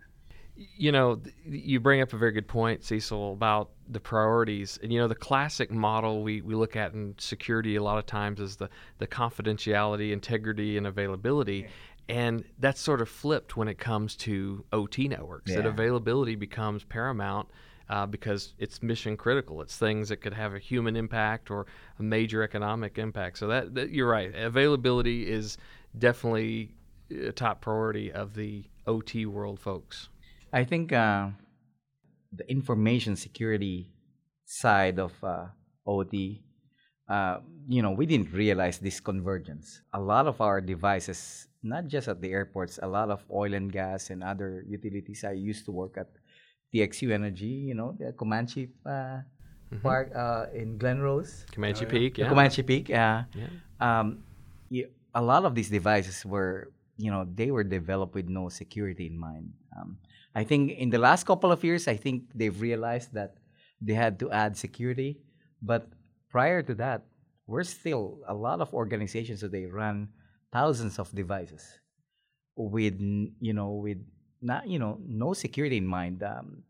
you 0.76 0.90
know, 0.90 1.20
you 1.46 1.78
bring 1.78 2.00
up 2.00 2.12
a 2.12 2.16
very 2.16 2.32
good 2.32 2.48
point, 2.48 2.82
Cecil, 2.82 3.32
about 3.32 3.70
the 3.88 4.00
priorities. 4.00 4.78
And 4.82 4.92
you 4.92 4.98
know, 4.98 5.06
the 5.06 5.14
classic 5.14 5.70
model 5.70 6.22
we, 6.22 6.40
we 6.40 6.54
look 6.54 6.74
at 6.74 6.94
in 6.94 7.14
security 7.18 7.76
a 7.76 7.82
lot 7.82 7.98
of 7.98 8.06
times 8.06 8.40
is 8.40 8.56
the 8.56 8.68
the 8.98 9.06
confidentiality, 9.06 10.12
integrity, 10.12 10.76
and 10.76 10.86
availability. 10.86 11.68
And 12.08 12.44
that's 12.58 12.80
sort 12.80 13.02
of 13.02 13.08
flipped 13.08 13.56
when 13.56 13.68
it 13.68 13.78
comes 13.78 14.16
to 14.16 14.64
OT 14.72 15.08
networks. 15.08 15.54
That 15.54 15.66
availability 15.66 16.36
becomes 16.36 16.82
paramount 16.82 17.48
uh, 17.88 18.06
because 18.06 18.54
it's 18.58 18.82
mission 18.82 19.16
critical. 19.16 19.62
It's 19.62 19.76
things 19.76 20.08
that 20.10 20.18
could 20.18 20.34
have 20.34 20.54
a 20.54 20.58
human 20.58 20.96
impact 20.96 21.50
or 21.50 21.66
a 21.98 22.02
major 22.02 22.42
economic 22.42 22.98
impact. 22.98 23.38
So 23.38 23.48
that, 23.48 23.74
that 23.74 23.90
you're 23.90 24.08
right. 24.08 24.34
Availability 24.34 25.30
is 25.30 25.56
definitely 25.98 26.74
a 27.10 27.32
top 27.32 27.60
priority 27.60 28.12
of 28.12 28.34
the 28.34 28.64
OT 28.86 29.26
world, 29.26 29.58
folks. 29.58 30.08
I 30.52 30.64
think 30.64 30.92
uh, 30.92 31.28
the 32.32 32.50
information 32.50 33.16
security 33.16 33.90
side 34.44 34.98
of 34.98 35.12
uh, 35.22 35.46
OT, 35.86 36.42
uh, 37.08 37.38
you 37.68 37.82
know, 37.82 37.92
we 37.92 38.06
didn't 38.06 38.32
realize 38.32 38.78
this 38.78 39.00
convergence. 39.00 39.80
A 39.94 40.00
lot 40.00 40.26
of 40.26 40.40
our 40.40 40.60
devices, 40.60 41.48
not 41.62 41.86
just 41.86 42.08
at 42.08 42.20
the 42.20 42.32
airports, 42.32 42.78
a 42.82 42.86
lot 42.86 43.10
of 43.10 43.24
oil 43.30 43.54
and 43.54 43.72
gas 43.72 44.10
and 44.10 44.22
other 44.22 44.64
utilities. 44.66 45.24
I 45.24 45.32
used 45.32 45.64
to 45.66 45.72
work 45.72 45.96
at 45.96 46.08
TXU 46.74 47.10
Energy, 47.12 47.46
you 47.68 47.74
know, 47.74 47.96
the 47.98 48.12
Comanche 48.12 48.68
uh, 48.86 49.20
Park 49.82 50.12
uh, 50.14 50.46
in 50.54 50.78
Glen 50.78 51.00
Rose. 51.00 51.44
Comanche 51.52 51.84
Peak, 51.86 52.18
yeah. 52.18 52.28
Comanche 52.28 52.62
Peak. 52.62 52.90
Uh, 52.90 53.24
Yeah. 53.34 53.48
um, 53.80 54.22
y- 54.70 54.88
a 55.14 55.22
lot 55.22 55.44
of 55.44 55.54
these 55.54 55.70
devices 55.70 56.24
were, 56.24 56.72
you 56.96 57.10
know, 57.10 57.26
they 57.34 57.50
were 57.50 57.64
developed 57.64 58.14
with 58.14 58.28
no 58.28 58.48
security 58.48 59.06
in 59.06 59.16
mind. 59.18 59.52
Um, 59.76 59.98
I 60.34 60.44
think 60.44 60.72
in 60.72 60.90
the 60.90 60.98
last 60.98 61.24
couple 61.24 61.50
of 61.52 61.64
years, 61.64 61.88
I 61.88 61.96
think 61.96 62.24
they've 62.34 62.54
realized 62.60 63.12
that 63.14 63.36
they 63.80 63.94
had 63.94 64.18
to 64.20 64.30
add 64.30 64.56
security. 64.56 65.20
But 65.62 65.88
prior 66.30 66.62
to 66.62 66.74
that, 66.76 67.04
we're 67.46 67.64
still 67.64 68.20
a 68.28 68.34
lot 68.34 68.60
of 68.60 68.72
organizations 68.74 69.40
that 69.40 69.52
they 69.52 69.64
run 69.66 70.08
thousands 70.52 70.98
of 70.98 71.10
devices 71.12 71.64
with, 72.56 73.00
you 73.40 73.52
know, 73.52 73.72
with 73.72 73.98
not, 74.40 74.68
you 74.68 74.78
know, 74.78 74.98
no 75.06 75.32
security 75.32 75.76
in 75.76 75.86
mind. 75.86 76.22
Um, 76.22 76.62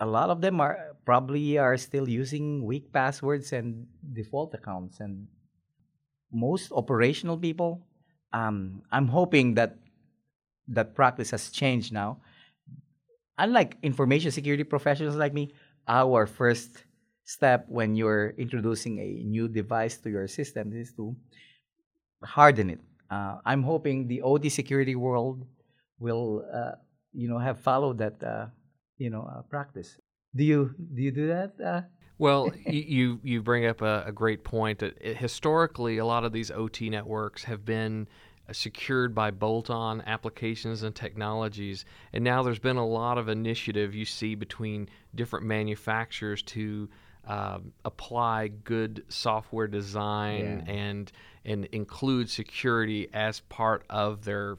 a 0.00 0.06
lot 0.06 0.30
of 0.30 0.40
them 0.40 0.60
are 0.60 0.96
probably 1.04 1.58
are 1.58 1.76
still 1.76 2.08
using 2.08 2.64
weak 2.64 2.92
passwords 2.92 3.52
and 3.52 3.86
default 4.12 4.54
accounts 4.54 5.00
and 5.00 5.26
most 6.32 6.72
operational 6.72 7.36
people 7.38 7.86
um, 8.32 8.82
i'm 8.90 9.06
hoping 9.06 9.54
that 9.54 9.76
that 10.66 10.94
practice 10.94 11.30
has 11.30 11.50
changed 11.50 11.92
now 11.92 12.18
unlike 13.38 13.76
information 13.82 14.30
security 14.30 14.64
professionals 14.64 15.14
like 15.16 15.32
me 15.32 15.52
our 15.86 16.26
first 16.26 16.84
step 17.24 17.64
when 17.68 17.94
you're 17.94 18.34
introducing 18.36 18.98
a 18.98 19.22
new 19.24 19.48
device 19.48 19.98
to 19.98 20.10
your 20.10 20.26
system 20.26 20.72
is 20.72 20.92
to 20.92 21.14
harden 22.24 22.70
it 22.70 22.80
uh, 23.10 23.36
i'm 23.44 23.62
hoping 23.62 24.08
the 24.08 24.20
OT 24.22 24.48
security 24.48 24.96
world 24.96 25.46
will 25.98 26.44
uh, 26.52 26.72
you 27.14 27.28
know 27.28 27.38
have 27.38 27.58
followed 27.60 27.98
that 27.98 28.22
uh, 28.22 28.46
you 28.98 29.10
know 29.10 29.22
uh, 29.32 29.42
practice 29.42 29.98
do 30.34 30.44
you 30.44 30.74
do 30.94 31.02
you 31.02 31.10
do 31.12 31.26
that 31.28 31.52
uh, 31.64 31.82
Well, 32.18 32.52
you, 32.66 33.20
you 33.22 33.42
bring 33.42 33.66
up 33.66 33.80
a, 33.82 34.04
a 34.06 34.12
great 34.12 34.44
point 34.44 34.78
that 34.80 34.96
it, 35.00 35.16
historically 35.16 35.98
a 35.98 36.04
lot 36.06 36.24
of 36.24 36.32
these 36.32 36.50
OT 36.50 36.90
networks 36.90 37.44
have 37.44 37.64
been 37.64 38.08
secured 38.52 39.14
by 39.14 39.30
bolt-on 39.30 40.02
applications 40.02 40.82
and 40.82 40.94
technologies. 40.94 41.84
And 42.12 42.22
now 42.22 42.42
there's 42.42 42.58
been 42.58 42.76
a 42.76 42.86
lot 42.86 43.16
of 43.18 43.28
initiative 43.28 43.94
you 43.94 44.04
see 44.04 44.34
between 44.34 44.88
different 45.14 45.46
manufacturers 45.46 46.42
to 46.42 46.88
uh, 47.26 47.58
apply 47.84 48.48
good 48.48 49.02
software 49.08 49.66
design 49.66 50.62
Yeah. 50.66 50.72
and 50.72 51.12
and 51.46 51.64
include 51.72 52.28
security 52.28 53.08
as 53.14 53.40
part 53.40 53.84
of 53.88 54.24
their 54.24 54.58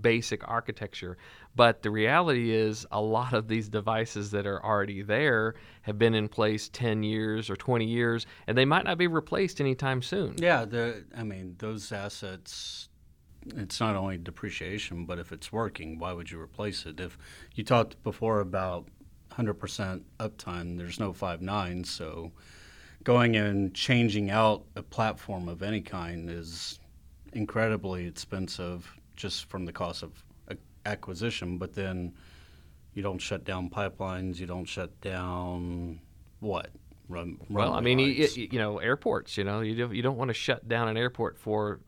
basic 0.00 0.46
architecture. 0.48 1.16
But 1.56 1.82
the 1.82 1.90
reality 1.90 2.52
is, 2.52 2.86
a 2.90 3.00
lot 3.00 3.32
of 3.32 3.48
these 3.48 3.68
devices 3.68 4.30
that 4.32 4.46
are 4.46 4.64
already 4.64 5.02
there 5.02 5.54
have 5.82 5.98
been 5.98 6.14
in 6.14 6.28
place 6.28 6.68
10 6.68 7.02
years 7.02 7.48
or 7.48 7.56
20 7.56 7.84
years, 7.84 8.26
and 8.46 8.58
they 8.58 8.64
might 8.64 8.84
not 8.84 8.98
be 8.98 9.06
replaced 9.06 9.60
anytime 9.60 10.02
soon. 10.02 10.34
Yeah, 10.38 10.64
the 10.64 11.04
I 11.16 11.22
mean 11.22 11.56
those 11.58 11.92
assets. 11.92 12.88
It's 13.56 13.78
not 13.78 13.94
only 13.94 14.16
depreciation, 14.16 15.04
but 15.04 15.18
if 15.18 15.30
it's 15.30 15.52
working, 15.52 15.98
why 15.98 16.14
would 16.14 16.30
you 16.30 16.40
replace 16.40 16.86
it? 16.86 16.98
If 16.98 17.18
you 17.54 17.62
talked 17.62 18.02
before 18.02 18.40
about 18.40 18.88
100% 19.32 20.00
uptime, 20.18 20.78
there's 20.78 20.98
no 20.98 21.12
five 21.12 21.42
nines, 21.42 21.90
so 21.90 22.32
going 23.02 23.36
and 23.36 23.74
changing 23.74 24.30
out 24.30 24.64
a 24.76 24.82
platform 24.82 25.48
of 25.48 25.62
any 25.62 25.82
kind 25.82 26.30
is 26.30 26.78
incredibly 27.34 28.06
expensive 28.06 28.96
just 29.16 29.48
from 29.48 29.64
the 29.64 29.72
cost 29.72 30.02
of 30.02 30.12
acquisition. 30.86 31.58
But 31.58 31.74
then 31.74 32.12
you 32.92 33.02
don't 33.02 33.18
shut 33.18 33.44
down 33.44 33.70
pipelines, 33.70 34.38
you 34.38 34.46
don't 34.46 34.66
shut 34.66 35.00
down 35.00 36.00
what 36.40 36.70
run. 37.08 37.38
Well, 37.48 37.72
I 37.72 37.80
mean, 37.80 37.98
y- 37.98 38.16
lines. 38.18 38.36
y- 38.36 38.48
you 38.50 38.58
know, 38.58 38.78
airports. 38.78 39.36
You 39.36 39.44
know, 39.44 39.60
you 39.60 39.74
don't, 39.74 39.94
you 39.94 40.02
don't 40.02 40.16
want 40.16 40.28
to 40.28 40.34
shut 40.34 40.68
down 40.68 40.88
an 40.88 40.96
airport 40.96 41.38
for 41.38 41.80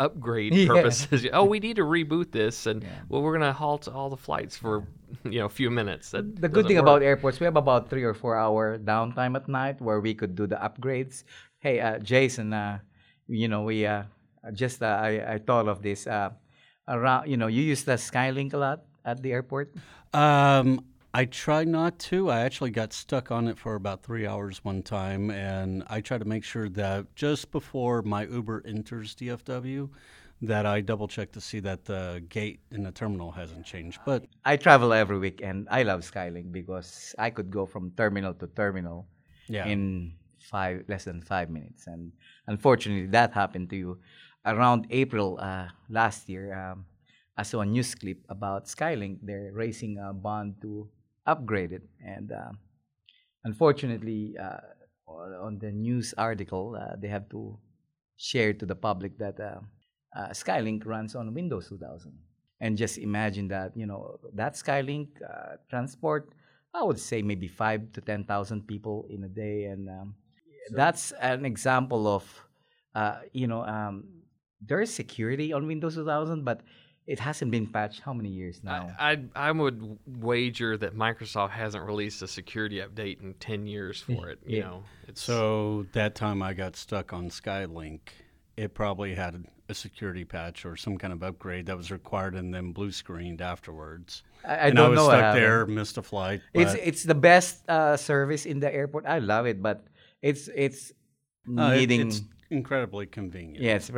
upgrade 0.00 0.54
Yeah. 0.54 0.66
purposes. 0.68 1.26
oh, 1.32 1.44
we 1.44 1.60
need 1.60 1.76
to 1.76 1.82
reboot 1.82 2.32
this, 2.32 2.66
and 2.66 2.82
Yeah. 2.82 2.88
well, 3.08 3.22
we're 3.22 3.36
going 3.36 3.42
to 3.48 3.52
halt 3.52 3.88
all 3.88 4.10
the 4.10 4.16
flights 4.16 4.56
for 4.56 4.84
you 5.24 5.38
know 5.40 5.46
a 5.46 5.50
few 5.50 5.70
minutes. 5.70 6.10
That 6.10 6.40
the 6.40 6.48
good 6.48 6.66
thing 6.66 6.76
work. 6.76 6.82
about 6.84 7.02
airports, 7.02 7.40
we 7.40 7.44
have 7.44 7.56
about 7.56 7.90
three 7.90 8.02
or 8.04 8.14
four 8.14 8.36
hour 8.36 8.78
downtime 8.78 9.36
at 9.36 9.48
night 9.48 9.80
where 9.80 10.00
we 10.00 10.14
could 10.14 10.34
do 10.34 10.46
the 10.46 10.56
upgrades. 10.56 11.24
Hey, 11.60 11.80
uh, 11.80 11.98
Jason, 11.98 12.52
uh, 12.52 12.78
you 13.28 13.48
know, 13.48 13.62
we 13.62 13.86
uh, 13.86 14.02
just 14.52 14.82
uh, 14.82 14.86
I, 14.86 15.34
I 15.34 15.38
thought 15.38 15.68
of 15.68 15.82
this. 15.82 16.06
Around, 16.86 17.28
you 17.28 17.36
know, 17.36 17.46
you 17.46 17.62
use 17.62 17.84
the 17.84 17.92
Skylink 17.92 18.52
a 18.52 18.58
lot 18.58 18.84
at 19.04 19.22
the 19.22 19.32
airport. 19.32 19.74
Um, 20.12 20.84
I 21.14 21.26
try 21.26 21.64
not 21.64 21.98
to. 22.10 22.30
I 22.30 22.40
actually 22.40 22.72
got 22.72 22.92
stuck 22.92 23.30
on 23.30 23.48
it 23.48 23.56
for 23.56 23.76
about 23.76 24.02
three 24.02 24.26
hours 24.26 24.64
one 24.64 24.82
time, 24.82 25.30
and 25.30 25.84
I 25.88 26.00
try 26.00 26.18
to 26.18 26.24
make 26.24 26.44
sure 26.44 26.68
that 26.70 27.14
just 27.14 27.52
before 27.52 28.02
my 28.02 28.26
Uber 28.26 28.64
enters 28.66 29.14
DFW, 29.14 29.88
that 30.42 30.66
I 30.66 30.80
double 30.80 31.08
check 31.08 31.32
to 31.32 31.40
see 31.40 31.60
that 31.60 31.84
the 31.84 32.22
gate 32.28 32.60
in 32.70 32.82
the 32.82 32.90
terminal 32.90 33.30
hasn't 33.30 33.64
changed. 33.64 34.00
But 34.04 34.26
I 34.44 34.56
travel 34.56 34.92
every 34.92 35.18
week, 35.18 35.40
and 35.42 35.68
I 35.70 35.84
love 35.84 36.00
Skylink 36.00 36.52
because 36.52 37.14
I 37.18 37.30
could 37.30 37.50
go 37.50 37.64
from 37.64 37.92
terminal 37.92 38.34
to 38.34 38.46
terminal 38.48 39.06
yeah, 39.46 39.66
in 39.66 40.14
five 40.40 40.84
less 40.88 41.04
than 41.04 41.22
five 41.22 41.48
minutes. 41.48 41.86
And 41.86 42.12
unfortunately, 42.46 43.06
that 43.08 43.32
happened 43.32 43.70
to 43.70 43.76
you 43.76 43.98
around 44.46 44.86
April 44.90 45.38
uh, 45.40 45.68
last 45.88 46.28
year. 46.28 46.54
Um, 46.54 46.86
I 47.36 47.42
saw 47.42 47.60
a 47.60 47.66
news 47.66 47.94
clip 47.94 48.18
about 48.28 48.66
Skylink. 48.66 49.18
They're 49.22 49.50
raising 49.52 49.98
a 49.98 50.12
bond 50.12 50.60
to 50.62 50.88
upgrade 51.26 51.72
it, 51.72 51.82
and 52.04 52.30
um 52.32 52.58
unfortunately, 53.44 54.36
uh, 54.40 54.58
on 55.06 55.58
the 55.58 55.70
news 55.70 56.14
article, 56.16 56.76
uh, 56.80 56.96
they 56.96 57.08
have 57.08 57.28
to 57.30 57.58
share 58.16 58.52
to 58.54 58.66
the 58.66 58.74
public 58.74 59.18
that 59.18 59.38
uh, 59.40 59.60
uh, 60.16 60.28
Skylink 60.30 60.86
runs 60.86 61.14
on 61.14 61.34
Windows 61.34 61.68
2000. 61.68 62.18
And 62.60 62.76
just 62.78 62.98
imagine 62.98 63.48
that 63.48 63.76
you 63.76 63.86
know 63.86 64.18
that 64.32 64.54
Skylink 64.54 65.08
uh, 65.22 65.56
transport 65.68 66.32
I 66.72 66.82
would 66.82 66.98
say 66.98 67.22
maybe 67.22 67.46
five 67.46 67.92
to 67.92 68.00
ten 68.00 68.24
thousand 68.24 68.66
people 68.66 69.06
in 69.10 69.22
a 69.24 69.28
day, 69.28 69.64
and 69.64 69.88
um, 69.88 70.14
that's 70.70 71.12
an 71.12 71.44
example 71.44 72.08
of, 72.08 72.24
uh, 72.94 73.20
you 73.32 73.46
know, 73.46 73.62
um, 73.64 74.23
there 74.60 74.80
is 74.80 74.92
security 74.94 75.52
on 75.52 75.66
Windows 75.66 75.94
2000, 75.96 76.44
but 76.44 76.60
it 77.06 77.18
hasn't 77.20 77.50
been 77.50 77.66
patched 77.66 78.00
how 78.00 78.14
many 78.14 78.30
years 78.30 78.62
now? 78.64 78.90
I, 78.98 79.12
I 79.12 79.48
I 79.48 79.52
would 79.52 79.98
wager 80.06 80.76
that 80.78 80.96
Microsoft 80.96 81.50
hasn't 81.50 81.84
released 81.84 82.22
a 82.22 82.26
security 82.28 82.76
update 82.80 83.20
in 83.20 83.34
ten 83.34 83.66
years 83.66 84.00
for 84.06 84.28
it. 84.30 84.38
You 84.46 84.58
Yeah. 84.58 84.64
know, 84.64 84.84
it's 85.06 85.20
so 85.22 85.84
that 85.92 86.14
time 86.14 86.42
I 86.42 86.54
got 86.54 86.76
stuck 86.76 87.12
on 87.12 87.28
Skylink, 87.28 88.00
it 88.56 88.72
probably 88.72 89.14
had 89.14 89.44
a 89.68 89.74
security 89.74 90.24
patch 90.24 90.64
or 90.64 90.76
some 90.76 90.96
kind 90.98 91.12
of 91.12 91.22
upgrade 91.22 91.66
that 91.66 91.76
was 91.76 91.90
required 91.90 92.34
and 92.34 92.52
then 92.54 92.72
blue 92.72 92.90
screened 92.92 93.40
afterwards. 93.42 94.22
I, 94.44 94.52
I 94.52 94.54
and 94.68 94.76
don't 94.76 94.86
I 94.86 94.88
was 94.90 94.96
know. 94.98 95.06
what 95.06 95.18
stuck 95.18 95.34
there, 95.34 95.66
missed 95.66 95.98
a 95.98 96.02
flight. 96.02 96.40
It's 96.54 96.72
but- 96.72 96.80
it's 96.82 97.02
the 97.02 97.14
best 97.14 97.68
uh, 97.68 97.96
service 97.98 98.46
in 98.46 98.60
the 98.60 98.72
airport. 98.74 99.04
I 99.06 99.18
love 99.18 99.44
it, 99.46 99.60
but 99.62 99.84
it's 100.22 100.48
it's 100.54 100.90
Uh, 101.46 101.68
it- 101.76 101.80
needing. 101.80 102.08
it's 102.08 102.22
incredibly 102.54 103.06
convenient. 103.06 103.62
Yes, 103.62 103.90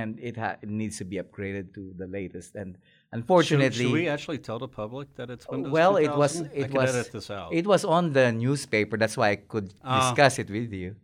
and 0.00 0.18
it, 0.28 0.36
ha- 0.36 0.56
it 0.62 0.68
needs 0.68 0.96
to 0.98 1.04
be 1.04 1.16
upgraded 1.22 1.74
to 1.74 1.92
the 1.96 2.06
latest. 2.06 2.54
And 2.54 2.78
unfortunately, 3.12 3.84
should 3.84 3.92
we 3.92 4.08
actually 4.08 4.38
tell 4.38 4.58
the 4.58 4.68
public 4.68 5.14
that 5.16 5.28
it's 5.30 5.46
Windows 5.48 5.72
well, 5.72 5.96
it 5.96 6.04
2000? 6.14 6.18
was 6.18 6.42
I 6.42 6.44
it 6.64 6.72
was 6.72 6.94
edit 6.94 7.12
this 7.12 7.30
out. 7.30 7.52
it 7.52 7.66
was 7.66 7.84
on 7.84 8.12
the 8.12 8.32
newspaper. 8.32 8.96
That's 8.96 9.16
why 9.16 9.30
I 9.30 9.36
could 9.36 9.74
Ah. 9.84 10.10
discuss 10.10 10.38
it 10.38 10.48
with 10.50 10.72
you. 10.72 10.96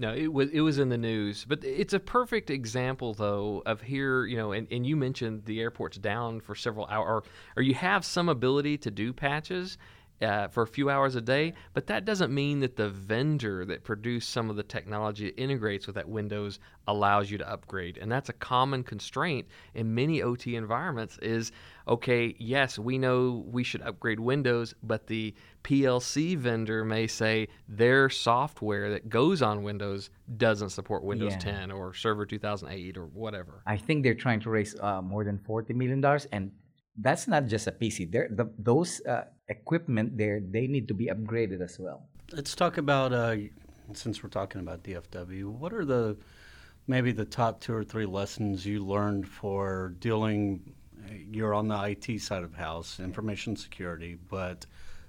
No, 0.00 0.14
it 0.14 0.32
was 0.32 0.48
it 0.50 0.60
was 0.60 0.78
in 0.78 0.90
the 0.90 0.98
news, 0.98 1.44
but 1.44 1.64
it's 1.64 1.92
a 1.92 1.98
perfect 1.98 2.50
example 2.50 3.14
though 3.14 3.64
of 3.66 3.80
here, 3.82 4.26
you 4.26 4.36
know, 4.36 4.52
and, 4.52 4.68
and 4.70 4.86
you 4.86 4.96
mentioned 4.96 5.44
the 5.44 5.60
airport's 5.60 5.98
down 5.98 6.40
for 6.40 6.54
several 6.54 6.86
hours, 6.86 7.08
or, 7.08 7.22
or 7.56 7.62
you 7.64 7.74
have 7.74 8.04
some 8.04 8.28
ability 8.28 8.78
to 8.78 8.90
do 8.92 9.12
patches 9.12 9.76
uh, 10.20 10.48
for 10.48 10.62
a 10.62 10.66
few 10.66 10.90
hours 10.90 11.14
a 11.14 11.20
day, 11.20 11.54
but 11.74 11.86
that 11.86 12.04
doesn't 12.04 12.32
mean 12.34 12.60
that 12.60 12.76
the 12.76 12.88
vendor 12.88 13.64
that 13.64 13.84
produced 13.84 14.30
some 14.30 14.50
of 14.50 14.56
the 14.56 14.62
technology 14.62 15.26
that 15.26 15.40
integrates 15.40 15.86
with 15.86 15.94
that 15.94 16.08
Windows 16.08 16.58
allows 16.86 17.30
you 17.30 17.38
to 17.38 17.48
upgrade, 17.50 17.98
and 17.98 18.10
that's 18.10 18.28
a 18.28 18.32
common 18.32 18.82
constraint 18.82 19.46
in 19.74 19.94
many 19.94 20.22
OT 20.22 20.56
environments. 20.56 21.18
Is 21.18 21.52
okay, 21.86 22.34
yes, 22.38 22.78
we 22.78 22.98
know 22.98 23.44
we 23.46 23.62
should 23.64 23.82
upgrade 23.82 24.20
Windows, 24.20 24.74
but 24.82 25.06
the 25.06 25.34
PLC 25.64 26.36
vendor 26.36 26.84
may 26.84 27.06
say 27.06 27.48
their 27.68 28.08
software 28.10 28.90
that 28.90 29.08
goes 29.08 29.42
on 29.42 29.62
Windows 29.62 30.10
doesn't 30.36 30.70
support 30.70 31.02
Windows 31.04 31.32
Yeah. 31.32 31.38
10 31.38 31.70
or 31.70 31.94
Server 31.94 32.24
2008 32.26 32.96
or 32.96 33.06
whatever. 33.06 33.62
I 33.66 33.76
think 33.76 34.02
they're 34.02 34.14
trying 34.14 34.40
to 34.40 34.50
raise 34.50 34.78
uh, 34.80 35.00
more 35.02 35.24
than 35.24 35.38
forty 35.38 35.72
million 35.74 36.00
dollars, 36.00 36.26
and 36.32 36.50
that's 36.96 37.28
not 37.28 37.46
just 37.46 37.66
a 37.66 37.72
PC. 37.72 38.10
They're, 38.10 38.28
the, 38.30 38.50
those 38.58 39.00
uh, 39.06 39.24
equipment 39.48 40.16
there, 40.16 40.40
they 40.40 40.66
need 40.66 40.88
to 40.88 40.94
be 40.94 41.06
upgraded 41.06 41.60
as 41.60 41.78
well. 41.78 42.02
Let's 42.32 42.54
talk 42.54 42.78
about 42.78 43.12
uh, 43.12 43.36
since 43.94 44.22
we're 44.22 44.28
talking 44.28 44.60
about 44.60 44.82
DFW. 44.82 45.44
What 45.46 45.72
are 45.72 45.84
the 45.84 46.16
maybe 46.86 47.12
the 47.12 47.24
top 47.24 47.60
two 47.60 47.74
or 47.74 47.84
three 47.84 48.06
lessons 48.06 48.64
you 48.66 48.84
learned 48.84 49.26
for 49.28 49.94
dealing? 49.98 50.74
You're 51.30 51.54
on 51.54 51.68
the 51.68 51.82
IT 51.82 52.20
side 52.20 52.42
of 52.42 52.54
house, 52.54 53.00
information 53.00 53.56
security, 53.56 54.18
but 54.28 54.66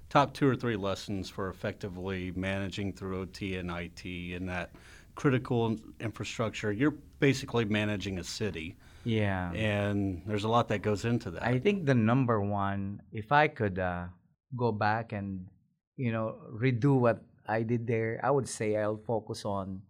top 0.08 0.32
two 0.32 0.48
or 0.48 0.56
three 0.56 0.76
lessons 0.76 1.28
for 1.28 1.48
effectively 1.50 2.32
managing 2.34 2.92
through 2.94 3.20
OT 3.22 3.56
and 3.56 3.70
IT 3.70 4.04
in 4.06 4.46
that 4.46 4.70
critical 5.14 5.76
infrastructure. 6.00 6.72
You're 6.72 6.94
basically 7.18 7.66
managing 7.66 8.18
a 8.18 8.24
city, 8.24 8.76
Yeah. 9.04 9.52
and 9.52 10.22
there's 10.24 10.44
a 10.44 10.48
lot 10.48 10.68
that 10.68 10.80
goes 10.80 11.04
into 11.04 11.30
that. 11.32 11.42
I 11.44 11.58
think 11.58 11.84
the 11.84 11.94
number 11.94 12.40
one, 12.40 13.02
if 13.12 13.30
I 13.30 13.48
could 13.48 13.78
uh, 13.78 14.04
go 14.56 14.72
back 14.72 15.12
and 15.12 15.46
you 15.96 16.12
know 16.12 16.36
redo 16.52 16.98
what 16.98 17.22
I 17.46 17.62
did 17.62 17.86
there, 17.86 18.20
I 18.22 18.30
would 18.30 18.48
say 18.48 18.76
I'll 18.76 19.00
focus 19.06 19.44
on 19.44 19.82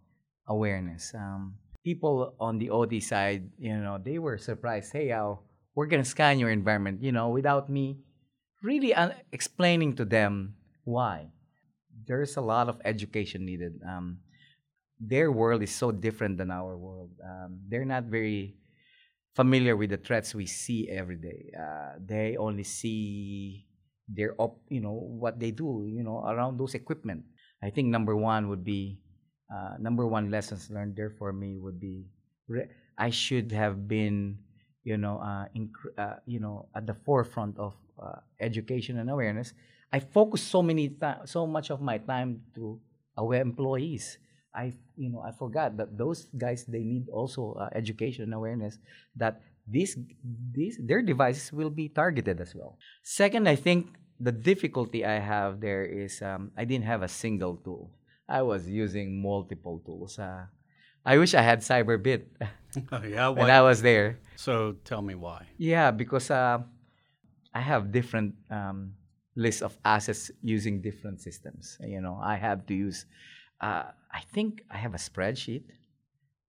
awareness. 0.47 1.13
Um, 1.13 1.55
people 1.83 2.35
on 2.39 2.57
the 2.57 2.69
OT 2.69 2.99
side, 2.99 3.49
you 3.57 3.77
know, 3.77 3.97
they 4.01 4.17
were 4.17 4.37
surprised. 4.37 4.93
Hey, 4.93 5.11
uh, 5.11 5.35
we're 5.75 5.87
gonna 5.87 6.05
scan 6.05 6.39
your 6.39 6.49
environment. 6.49 7.03
You 7.03 7.11
know, 7.11 7.29
without 7.29 7.69
me 7.69 7.99
really 8.61 8.93
uh, 8.93 9.11
explaining 9.31 9.95
to 9.97 10.05
them 10.05 10.55
why. 10.83 11.27
There's 12.07 12.37
a 12.37 12.41
lot 12.41 12.69
of 12.69 12.81
education 12.85 13.45
needed. 13.45 13.79
Um, 13.87 14.19
their 14.99 15.31
world 15.31 15.61
is 15.63 15.73
so 15.73 15.91
different 15.91 16.37
than 16.37 16.51
our 16.51 16.77
world. 16.77 17.11
Um, 17.23 17.59
they're 17.67 17.85
not 17.85 18.05
very 18.05 18.55
familiar 19.33 19.75
with 19.75 19.89
the 19.89 19.97
threats 19.97 20.35
we 20.35 20.45
see 20.45 20.89
every 20.89 21.15
day. 21.15 21.51
Uh, 21.57 21.97
they 22.03 22.37
only 22.37 22.63
see 22.63 23.65
their 24.07 24.35
op, 24.39 24.59
you 24.69 24.81
know, 24.81 24.93
what 24.93 25.39
they 25.39 25.51
do, 25.51 25.85
you 25.87 26.03
know, 26.03 26.25
around 26.27 26.57
those 26.57 26.75
equipment. 26.75 27.23
I 27.63 27.69
think 27.69 27.87
number 27.89 28.15
one 28.15 28.49
would 28.49 28.63
be, 28.63 28.99
uh, 29.53 29.75
number 29.79 30.07
one 30.07 30.31
lessons 30.31 30.69
learned 30.69 30.95
there 30.95 31.09
for 31.11 31.33
me 31.33 31.57
would 31.57 31.79
be, 31.79 32.05
re- 32.47 32.69
I 32.97 33.09
should 33.09 33.51
have 33.51 33.87
been, 33.87 34.37
you 34.83 34.97
know, 34.97 35.19
uh, 35.19 35.45
inc- 35.55 35.93
uh, 35.97 36.17
you 36.25 36.39
know, 36.39 36.69
at 36.75 36.87
the 36.87 36.93
forefront 36.93 37.57
of 37.57 37.75
uh, 38.01 38.19
education 38.39 38.97
and 38.97 39.09
awareness. 39.09 39.53
I 39.93 39.99
focus 39.99 40.41
so 40.41 40.61
many 40.63 40.89
ti- 40.89 41.25
so 41.25 41.45
much 41.45 41.69
of 41.69 41.81
my 41.81 41.97
time 41.97 42.41
to 42.55 42.79
our 43.17 43.35
employees. 43.35 44.17
I, 44.55 44.73
you 44.97 45.09
know, 45.09 45.21
I 45.23 45.31
forgot 45.31 45.77
that 45.77 45.97
those 45.97 46.27
guys 46.35 46.65
they 46.65 46.83
need 46.83 47.07
also 47.09 47.53
uh, 47.55 47.69
education 47.75 48.23
and 48.25 48.33
awareness 48.33 48.79
that 49.15 49.41
these 49.67 49.97
these 50.51 50.79
their 50.81 51.01
devices 51.01 51.51
will 51.53 51.69
be 51.69 51.89
targeted 51.89 52.41
as 52.41 52.53
well. 52.55 52.77
Second, 53.03 53.47
I 53.47 53.55
think 53.55 53.87
the 54.19 54.31
difficulty 54.31 55.05
I 55.05 55.19
have 55.19 55.59
there 55.61 55.83
is 55.85 56.21
um, 56.21 56.51
I 56.57 56.65
didn't 56.65 56.85
have 56.85 57.01
a 57.01 57.07
single 57.07 57.57
tool. 57.57 57.91
I 58.29 58.41
was 58.41 58.67
using 58.69 59.21
multiple 59.21 59.81
tools. 59.85 60.17
Uh, 60.19 60.45
I 61.05 61.17
wish 61.17 61.33
I 61.33 61.41
had 61.41 61.59
Cyberbit 61.61 62.23
Oh, 62.91 63.01
yeah. 63.03 63.27
when 63.29 63.49
I 63.49 63.61
was 63.61 63.81
there. 63.81 64.19
so 64.35 64.73
tell 64.85 65.01
me 65.01 65.15
why. 65.15 65.45
Yeah, 65.57 65.91
because 65.91 66.29
uh, 66.31 66.59
I 67.53 67.59
have 67.61 67.91
different 67.91 68.35
um, 68.49 68.93
lists 69.35 69.61
of 69.61 69.77
assets 69.83 70.31
using 70.41 70.81
different 70.81 71.19
systems. 71.21 71.77
You 71.83 72.01
know, 72.01 72.19
I 72.21 72.35
have 72.35 72.65
to 72.67 72.73
use. 72.73 73.05
Uh, 73.59 73.91
I 74.11 74.21
think 74.33 74.63
I 74.71 74.77
have 74.77 74.93
a 74.93 74.97
spreadsheet. 75.01 75.63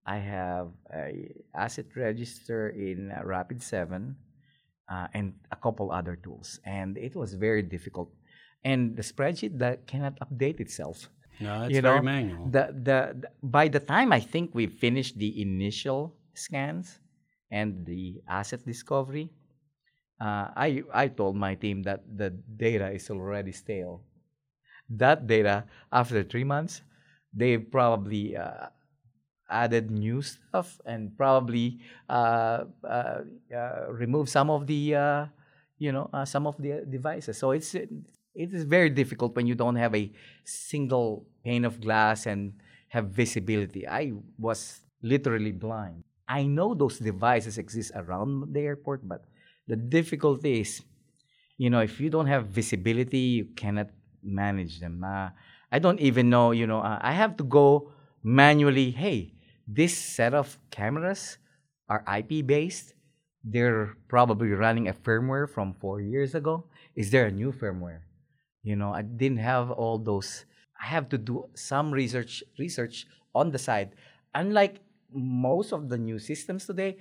I 0.07 0.19
have 0.19 0.73
a 0.95 1.33
asset 1.55 1.87
register 1.97 2.71
in 2.71 3.11
uh, 3.13 3.23
Rapid 3.25 3.63
Seven, 3.63 4.17
uh, 4.89 5.09
and 5.15 5.35
a 5.51 5.57
couple 5.57 5.91
other 5.93 6.17
tools, 6.17 6.61
and 6.65 6.99
it 6.99 7.15
was 7.17 7.35
very 7.35 7.63
difficult. 7.63 8.11
And 8.65 8.97
the 8.97 9.03
spreadsheet 9.03 9.59
that 9.59 9.87
cannot 9.87 10.19
update 10.21 10.61
itself 10.61 11.09
No, 11.39 11.65
it's 11.65 11.79
you 11.79 11.81
very 11.81 12.01
know, 12.01 12.01
manual. 12.01 12.51
The, 12.51 12.73
the 12.73 12.99
the 13.21 13.31
by 13.43 13.69
the 13.69 13.81
time 13.81 14.13
I 14.13 14.21
think 14.21 14.55
we 14.55 14.67
finished 14.67 15.19
the 15.19 15.41
initial 15.43 16.17
scans 16.35 17.01
and 17.51 17.87
the 17.87 18.23
asset 18.29 18.65
discovery, 18.67 19.31
uh, 20.21 20.51
I 20.57 20.83
I 20.93 21.09
told 21.09 21.37
my 21.37 21.55
team 21.55 21.83
that 21.85 22.03
the 22.07 22.31
data 22.31 22.91
is 22.91 23.11
already 23.11 23.53
stale. 23.53 24.03
That 24.91 25.27
data 25.27 25.65
after 25.93 26.23
three 26.23 26.45
months, 26.45 26.83
they 27.33 27.59
probably 27.59 28.37
uh, 28.37 28.69
added 29.53 29.91
new 29.91 30.23
stuff 30.23 30.81
and 30.87 31.17
probably 31.17 31.79
uh, 32.09 32.65
uh, 32.85 33.21
uh, 33.55 33.93
removed 33.93 34.31
some 34.31 34.51
of 34.51 34.67
the 34.67 34.95
uh, 34.97 35.27
you 35.79 35.93
know 35.93 36.09
uh, 36.13 36.25
some 36.25 36.47
of 36.47 36.57
the 36.59 36.85
devices. 36.89 37.39
So 37.39 37.53
it's 37.53 37.75
it 37.75 37.91
is 38.35 38.65
very 38.65 38.89
difficult 38.91 39.37
when 39.37 39.47
you 39.47 39.55
don't 39.55 39.77
have 39.77 39.95
a 39.95 40.11
single 40.45 41.27
pane 41.45 41.65
of 41.65 41.81
glass 41.81 42.27
and 42.27 42.55
have 42.89 43.09
visibility. 43.09 43.87
I 43.87 44.13
was 44.39 44.81
literally 45.03 45.53
blind. 45.53 46.05
I 46.29 46.45
know 46.45 46.75
those 46.75 46.99
devices 46.99 47.59
exist 47.59 47.93
around 47.95 48.55
the 48.55 48.61
airport, 48.61 49.07
but 49.07 49.25
the 49.69 49.77
difficulty 49.77 50.61
is, 50.61 50.83
you 51.59 51.69
know, 51.69 51.81
if 51.81 52.01
you 52.01 52.09
don't 52.09 52.27
have 52.27 52.47
visibility, 52.47 53.19
you 53.19 53.45
cannot 53.57 53.91
manage 54.23 54.81
them. 54.81 55.05
I 55.05 55.79
don't 55.79 56.01
even 56.01 56.31
know, 56.31 56.53
you 56.53 56.67
know, 56.67 56.81
I 56.83 57.13
have 57.13 57.37
to 57.39 57.45
go 57.45 57.93
manually. 58.23 58.91
Hey, 58.91 59.32
this 59.66 59.97
set 59.97 60.35
of 60.35 60.59
cameras 60.71 61.38
are 61.88 62.04
IP 62.07 62.47
based. 62.47 62.95
They're 63.45 63.97
probably 64.09 64.50
running 64.50 64.88
a 64.88 64.95
firmware 64.95 65.49
from 65.49 65.75
four 65.75 66.00
years 66.00 66.35
ago. 66.35 66.64
Is 66.95 67.11
there 67.11 67.26
a 67.26 67.33
new 67.33 67.52
firmware? 67.52 68.00
You 68.62 68.76
know, 68.76 68.95
I 68.95 69.02
didn't 69.02 69.42
have 69.42 69.71
all 69.71 69.99
those. 69.99 70.45
I 70.81 70.87
have 70.87 71.09
to 71.11 71.19
do 71.19 71.47
some 71.54 71.90
research 71.90 72.42
research 72.59 73.07
on 73.35 73.50
the 73.50 73.59
side. 73.59 73.95
Unlike 74.35 74.81
most 75.12 75.73
of 75.73 75.88
the 75.88 75.99
new 75.99 76.19
systems 76.19 76.66
today, 76.66 76.97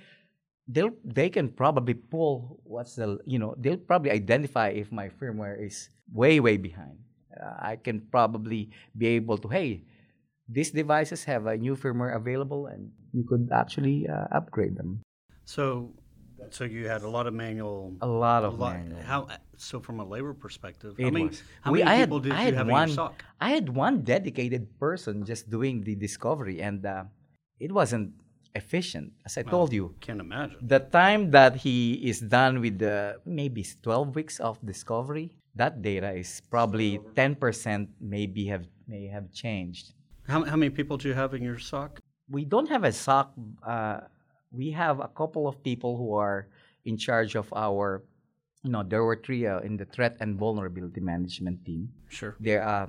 they'll 0.66 0.94
they 1.04 1.30
can 1.30 1.48
probably 1.48 1.94
pull 1.94 2.60
what's 2.64 2.96
the 2.96 3.18
you 3.26 3.38
know 3.38 3.54
they'll 3.58 3.76
probably 3.76 4.10
identify 4.10 4.68
if 4.68 4.90
my 4.90 5.08
firmware 5.08 5.58
is 5.58 5.90
way 6.12 6.40
way 6.40 6.56
behind. 6.56 6.98
Uh, 7.32 7.54
I 7.60 7.76
can 7.76 8.00
probably 8.10 8.70
be 8.96 9.06
able 9.06 9.38
to 9.38 9.48
hey, 9.48 9.84
these 10.48 10.70
devices 10.70 11.24
have 11.24 11.46
a 11.46 11.56
new 11.56 11.76
firmware 11.76 12.14
available, 12.16 12.66
and 12.66 12.90
you 13.12 13.24
could 13.24 13.48
actually 13.52 14.08
uh, 14.08 14.26
upgrade 14.32 14.76
them. 14.76 15.00
So, 15.44 15.90
so 16.50 16.64
you 16.64 16.88
had 16.88 17.02
a 17.02 17.08
lot 17.08 17.26
of 17.26 17.34
manual. 17.34 17.94
A 18.00 18.06
lot 18.06 18.44
a 18.44 18.48
of 18.48 18.58
lot- 18.58 18.76
manual. 18.76 19.02
How? 19.02 19.28
So, 19.56 19.78
from 19.78 20.00
a 20.00 20.04
labor 20.04 20.34
perspective, 20.34 20.94
It 20.98 21.04
how 21.04 21.10
many, 21.10 21.26
was. 21.28 21.42
how 21.62 21.70
We- 21.72 21.78
many 21.80 21.90
I 21.90 21.94
had- 21.94 22.08
people 22.08 22.20
did 22.20 22.32
I 22.32 22.38
you 22.40 22.44
had 22.46 22.54
have 22.54 22.68
one, 22.68 22.88
in 22.90 22.94
your 22.96 23.08
SOC? 23.14 23.24
I 23.40 23.50
had 23.50 23.68
one 23.70 24.02
dedicated 24.02 24.66
person 24.78 25.24
just 25.24 25.48
doing 25.50 25.84
the 25.84 25.94
discovery, 25.94 26.60
and 26.60 26.84
uh, 26.84 27.04
it 27.60 27.70
wasn't 27.70 28.14
efficient. 28.54 29.12
As 29.24 29.38
I 29.38 29.42
told 29.42 29.72
you, 29.72 29.94
Can't 30.00 30.20
imagine. 30.20 30.58
the 30.60 30.80
time 30.80 31.30
that 31.30 31.56
he 31.64 31.94
is 32.04 32.20
done 32.20 32.60
with 32.60 32.78
the 32.80 33.16
maybe 33.24 33.64
12 33.82 34.14
weeks 34.14 34.40
of 34.40 34.58
discovery, 34.66 35.30
that 35.54 35.80
data 35.80 36.10
is 36.12 36.42
probably 36.50 36.98
10% 37.14 37.88
maybe 38.00 38.46
have 38.46 38.66
may 38.88 39.06
have 39.06 39.30
changed. 39.32 39.94
How, 40.28 40.44
how 40.44 40.56
many 40.56 40.70
people 40.70 40.96
do 40.96 41.08
you 41.08 41.14
have 41.14 41.34
in 41.34 41.42
your 41.42 41.58
SOC? 41.58 42.00
We 42.30 42.44
don't 42.44 42.68
have 42.68 42.84
a 42.84 42.92
SOC. 42.92 43.32
Uh, 43.66 44.00
we 44.50 44.70
have 44.70 45.00
a 45.00 45.08
couple 45.08 45.48
of 45.48 45.62
people 45.62 45.96
who 45.96 46.14
are 46.14 46.48
in 46.84 46.96
charge 46.96 47.34
of 47.34 47.52
our. 47.54 48.04
You 48.62 48.70
know, 48.70 48.84
there 48.84 49.02
were 49.02 49.16
three 49.16 49.46
uh, 49.46 49.58
in 49.60 49.76
the 49.76 49.84
threat 49.86 50.16
and 50.20 50.38
vulnerability 50.38 51.00
management 51.00 51.64
team. 51.64 51.88
Sure. 52.08 52.36
there 52.38 52.62
uh, 52.62 52.86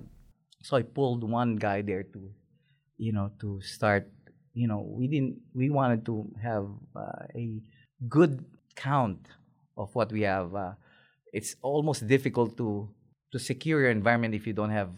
so 0.63 0.78
i 0.78 0.82
pulled 0.82 1.24
one 1.30 1.56
guy 1.58 1.82
there 1.84 2.04
to 2.04 2.32
you 2.98 3.12
know 3.12 3.30
to 3.39 3.60
start 3.62 4.10
you 4.56 4.67
know 4.67 4.80
we 4.80 5.08
didn't 5.08 5.38
we 5.54 5.69
wanted 5.69 6.06
to 6.06 6.26
have 6.41 6.65
uh, 6.96 7.28
a 7.36 7.62
good 8.08 8.43
count 8.76 9.28
of 9.78 9.93
what 9.93 10.12
we 10.12 10.22
have 10.22 10.56
uh, 10.56 10.72
it's 11.34 11.56
almost 11.62 12.08
difficult 12.08 12.56
to 12.58 12.89
to 13.32 13.38
secure 13.38 13.82
your 13.82 13.91
environment 13.91 14.34
if 14.34 14.48
you 14.48 14.54
don't 14.54 14.72
have 14.72 14.89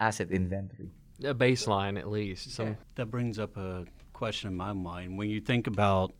asset 0.00 0.30
inventory 0.30 0.90
A 1.24 1.34
baseline, 1.34 1.98
at 1.98 2.08
least. 2.10 2.50
Some 2.52 2.76
That 2.96 3.06
brings 3.06 3.38
up 3.38 3.56
a 3.56 3.84
question 4.12 4.50
in 4.50 4.56
my 4.56 4.72
mind. 4.72 5.16
When 5.18 5.30
you 5.30 5.40
think 5.40 5.66
about 5.66 6.12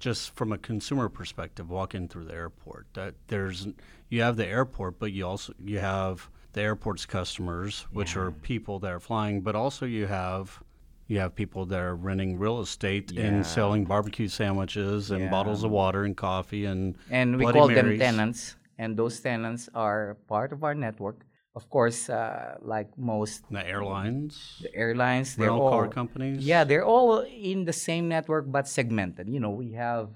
just 0.00 0.34
from 0.36 0.52
a 0.52 0.58
consumer 0.58 1.08
perspective, 1.08 1.68
walking 1.70 2.08
through 2.08 2.24
the 2.24 2.34
airport, 2.34 2.86
that 2.94 3.14
there's 3.26 3.66
you 4.08 4.22
have 4.22 4.36
the 4.36 4.46
airport, 4.46 4.98
but 4.98 5.12
you 5.12 5.26
also 5.26 5.52
you 5.62 5.78
have 5.80 6.28
the 6.54 6.62
airport's 6.62 7.04
customers, 7.04 7.86
which 7.92 8.16
are 8.16 8.30
people 8.30 8.78
that 8.80 8.90
are 8.92 9.00
flying, 9.00 9.40
but 9.42 9.54
also 9.54 9.84
you 9.86 10.06
have 10.06 10.62
you 11.08 11.18
have 11.18 11.34
people 11.34 11.64
that 11.66 11.80
are 11.80 11.96
renting 11.96 12.38
real 12.38 12.60
estate 12.60 13.10
Yeah. 13.12 13.22
and 13.26 13.46
selling 13.46 13.84
barbecue 13.86 14.28
sandwiches 14.28 15.10
and 15.10 15.24
Yeah. 15.24 15.30
bottles 15.30 15.64
of 15.64 15.70
water 15.70 16.04
and 16.04 16.16
coffee 16.16 16.64
and 16.66 16.96
and 17.10 17.36
we 17.36 17.42
Bloody 17.44 17.58
call 17.58 17.68
Marys. 17.68 17.98
them 17.98 17.98
tenants 17.98 18.56
and 18.78 18.96
those 18.96 19.18
tenants 19.20 19.68
are 19.74 20.16
part 20.28 20.52
of 20.52 20.62
our 20.64 20.74
network 20.74 21.24
of 21.58 21.64
course 21.76 22.00
uh, 22.06 22.54
like 22.62 22.88
most 22.96 23.42
the 23.50 23.64
airlines, 23.74 24.62
the 24.62 24.72
airlines 24.82 25.34
they're 25.34 25.50
all 25.50 25.74
car 25.74 25.88
companies. 26.00 26.38
Yeah, 26.52 26.62
they're 26.62 26.86
all 26.94 27.26
in 27.26 27.58
the 27.70 27.76
same 27.88 28.04
network 28.16 28.44
but 28.56 28.64
segmented. 28.78 29.26
You 29.34 29.40
know, 29.42 29.50
we 29.62 29.68
have 29.84 30.06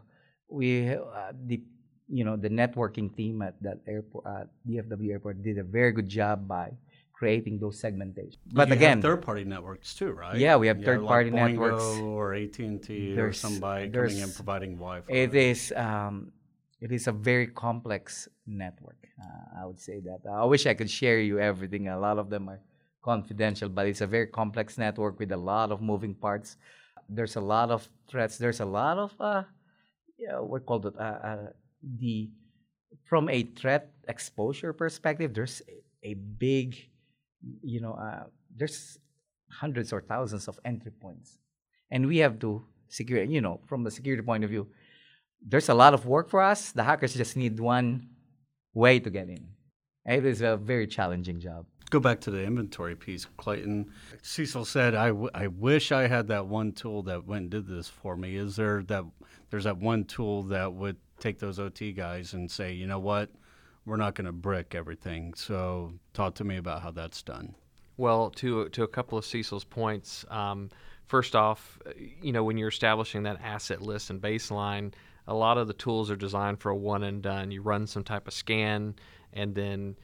we 0.59 0.95
uh, 0.95 1.33
the 1.51 1.59
you 2.07 2.25
know 2.27 2.37
the 2.37 2.53
networking 2.63 3.09
team 3.19 3.43
at 3.43 3.55
that 3.67 3.79
airport 3.95 4.25
at 4.39 4.47
DFW 4.69 5.11
airport 5.11 5.43
did 5.43 5.59
a 5.59 5.67
very 5.79 5.93
good 5.99 6.09
job 6.21 6.47
by 6.47 6.67
creating 7.23 7.59
those 7.63 7.79
segmentation. 7.79 8.41
But, 8.51 8.69
you 8.69 8.75
again, 8.75 9.01
third 9.01 9.23
party 9.23 9.45
networks 9.45 9.95
too, 9.95 10.11
right? 10.11 10.37
Yeah, 10.37 10.57
we 10.57 10.67
have 10.67 10.83
third-party 10.83 11.31
like 11.31 11.55
networks. 11.55 11.85
or 12.03 12.35
AT 12.35 12.59
and 12.59 12.83
T 12.83 13.19
or 13.19 13.33
somebody 13.33 13.91
coming 13.91 14.19
in 14.19 14.31
providing 14.33 14.73
Wi-Fi. 14.75 15.13
it 15.13 15.33
is 15.35 15.73
um, 15.77 16.33
it 16.83 16.91
is 16.91 17.07
a 17.07 17.13
very 17.13 17.47
complex 17.47 18.29
network. 18.47 19.01
Uh, 19.23 19.63
I 19.63 19.67
would 19.67 19.79
say 19.79 20.01
that. 20.01 20.21
I 20.29 20.45
wish 20.45 20.67
I 20.67 20.75
could 20.75 20.91
share 20.91 21.21
you 21.21 21.39
everything. 21.39 21.87
A 21.87 21.99
lot 21.99 22.19
of 22.19 22.29
them 22.29 22.49
are 22.49 22.61
confidential, 23.05 23.69
but 23.69 23.87
it's 23.87 24.01
a 24.01 24.07
very 24.07 24.27
complex 24.27 24.79
network 24.79 25.19
with 25.21 25.31
a 25.31 25.37
lot 25.37 25.71
of 25.71 25.81
moving 25.81 26.15
parts. 26.15 26.57
There's 27.09 27.37
a 27.37 27.41
lot 27.41 27.71
of 27.71 27.89
threats. 28.11 28.37
There's 28.37 28.61
a 28.61 28.65
lot 28.65 28.99
of 28.99 29.13
uh, 29.21 29.45
yeah, 30.19 30.39
what 30.41 30.67
called 30.67 30.87
it? 30.87 30.95
Uh, 30.99 31.03
uh, 31.03 31.47
the 31.99 32.31
from 33.05 33.29
a 33.29 33.43
threat 33.43 33.93
exposure 34.09 34.73
perspective, 34.73 35.35
there's 35.35 35.63
a, 35.69 36.11
a 36.11 36.15
big, 36.15 36.77
you 37.63 37.81
know, 37.81 37.95
uh, 37.95 38.25
there's 38.57 38.99
hundreds 39.51 39.93
or 39.93 40.01
thousands 40.01 40.49
of 40.49 40.59
entry 40.65 40.93
points, 41.01 41.39
and 41.91 42.07
we 42.07 42.19
have 42.19 42.39
to 42.41 42.65
secure. 42.89 43.23
You 43.23 43.41
know, 43.41 43.61
from 43.67 43.85
the 43.85 43.91
security 43.91 44.23
point 44.23 44.45
of 44.45 44.51
view, 44.51 44.67
there's 45.47 45.69
a 45.69 45.75
lot 45.75 45.95
of 45.95 46.07
work 46.07 46.29
for 46.29 46.41
us. 46.41 46.73
The 46.73 46.85
hackers 46.85 47.15
just 47.15 47.37
need 47.37 47.59
one 47.59 48.09
way 48.75 49.01
to 49.01 49.11
get 49.11 49.29
in. 49.29 49.49
It 50.07 50.25
is 50.25 50.41
a 50.41 50.57
very 50.57 50.87
challenging 50.87 51.41
job. 51.41 51.67
Go 51.91 52.01
back 52.01 52.21
to 52.23 52.31
the 52.31 52.43
inventory 52.43 52.97
piece, 52.97 53.27
Clayton. 53.37 53.91
Cecil 54.23 54.65
said, 54.65 54.95
I, 54.95 55.09
w- 55.09 55.31
I 55.35 55.49
wish 55.49 55.93
I 55.93 56.07
had 56.07 56.29
that 56.29 56.47
one 56.47 56.73
tool 56.73 57.03
that 57.03 57.27
went 57.27 57.43
and 57.43 57.51
did 57.51 57.67
this 57.67 57.87
for 57.87 58.17
me. 58.17 58.37
Is 58.37 58.57
there 58.57 58.83
that 58.85 59.05
there's 59.51 59.65
that 59.65 59.77
one 59.77 60.05
tool 60.05 60.45
that 60.45 60.73
would 60.73 60.97
take 61.21 61.39
those 61.39 61.59
OT 61.59 61.93
guys 61.93 62.33
and 62.33 62.51
say, 62.51 62.73
you 62.73 62.87
know 62.87 62.99
what, 62.99 63.31
we're 63.85 63.97
not 63.97 64.15
going 64.15 64.25
to 64.25 64.33
brick 64.33 64.75
everything. 64.75 65.35
So 65.35 65.93
talk 66.15 66.35
to 66.37 66.45
me 66.45 66.57
about 66.57 66.83
how 66.83 66.93
that's 66.93 67.23
done. 67.23 67.55
Well, 67.99 68.31
to 68.31 68.69
to 68.71 68.85
a 68.85 68.89
couple 68.89 69.19
of 69.19 69.25
Cecil's 69.25 69.65
points. 69.65 70.25
Um, 70.31 70.71
first 71.07 71.37
off, 71.37 71.79
uh, 71.87 71.91
you 72.23 72.33
know 72.33 72.43
when 72.43 72.57
you're 72.57 72.69
establishing 72.69 73.25
that 73.25 73.41
asset 73.43 73.83
list 73.83 74.11
and 74.11 74.21
baseline, 74.21 74.95
a 75.27 75.35
lot 75.35 75.59
of 75.59 75.69
the 75.69 75.75
tools 75.75 76.11
are 76.11 76.17
designed 76.17 76.61
for 76.61 76.71
a 76.71 76.77
one 76.77 77.03
and 77.03 77.23
done. 77.23 77.51
You 77.51 77.63
run 77.63 77.87
some 77.87 78.05
type 78.05 78.27
of 78.27 78.35
scan, 78.35 78.95
and 79.33 79.55
then 79.55 79.97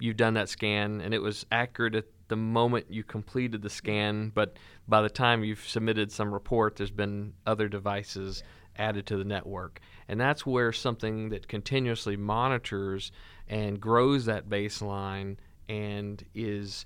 you've 0.00 0.16
done 0.16 0.34
that 0.34 0.48
scan, 0.48 1.00
and 1.00 1.14
it 1.14 1.22
was 1.22 1.46
accurate 1.50 1.94
at 1.94 2.04
the 2.28 2.36
moment 2.36 2.86
you 2.90 3.04
completed 3.04 3.62
the 3.62 3.70
scan. 3.70 4.30
But 4.34 4.56
by 4.88 5.02
the 5.02 5.10
time 5.10 5.44
you've 5.44 5.66
submitted 5.66 6.12
some 6.12 6.32
report, 6.32 6.76
there's 6.76 6.90
been 6.90 7.34
other 7.46 7.68
devices 7.68 8.42
added 8.78 9.06
to 9.06 9.16
the 9.16 9.24
network, 9.24 9.80
And 10.08 10.20
that's 10.20 10.46
where 10.46 10.72
something 10.72 11.30
that 11.30 11.48
continuously 11.48 12.16
monitors 12.16 13.10
and 13.48 13.80
grows 13.80 14.26
that 14.26 14.48
baseline 14.48 15.36
and 15.68 16.22
is 16.34 16.84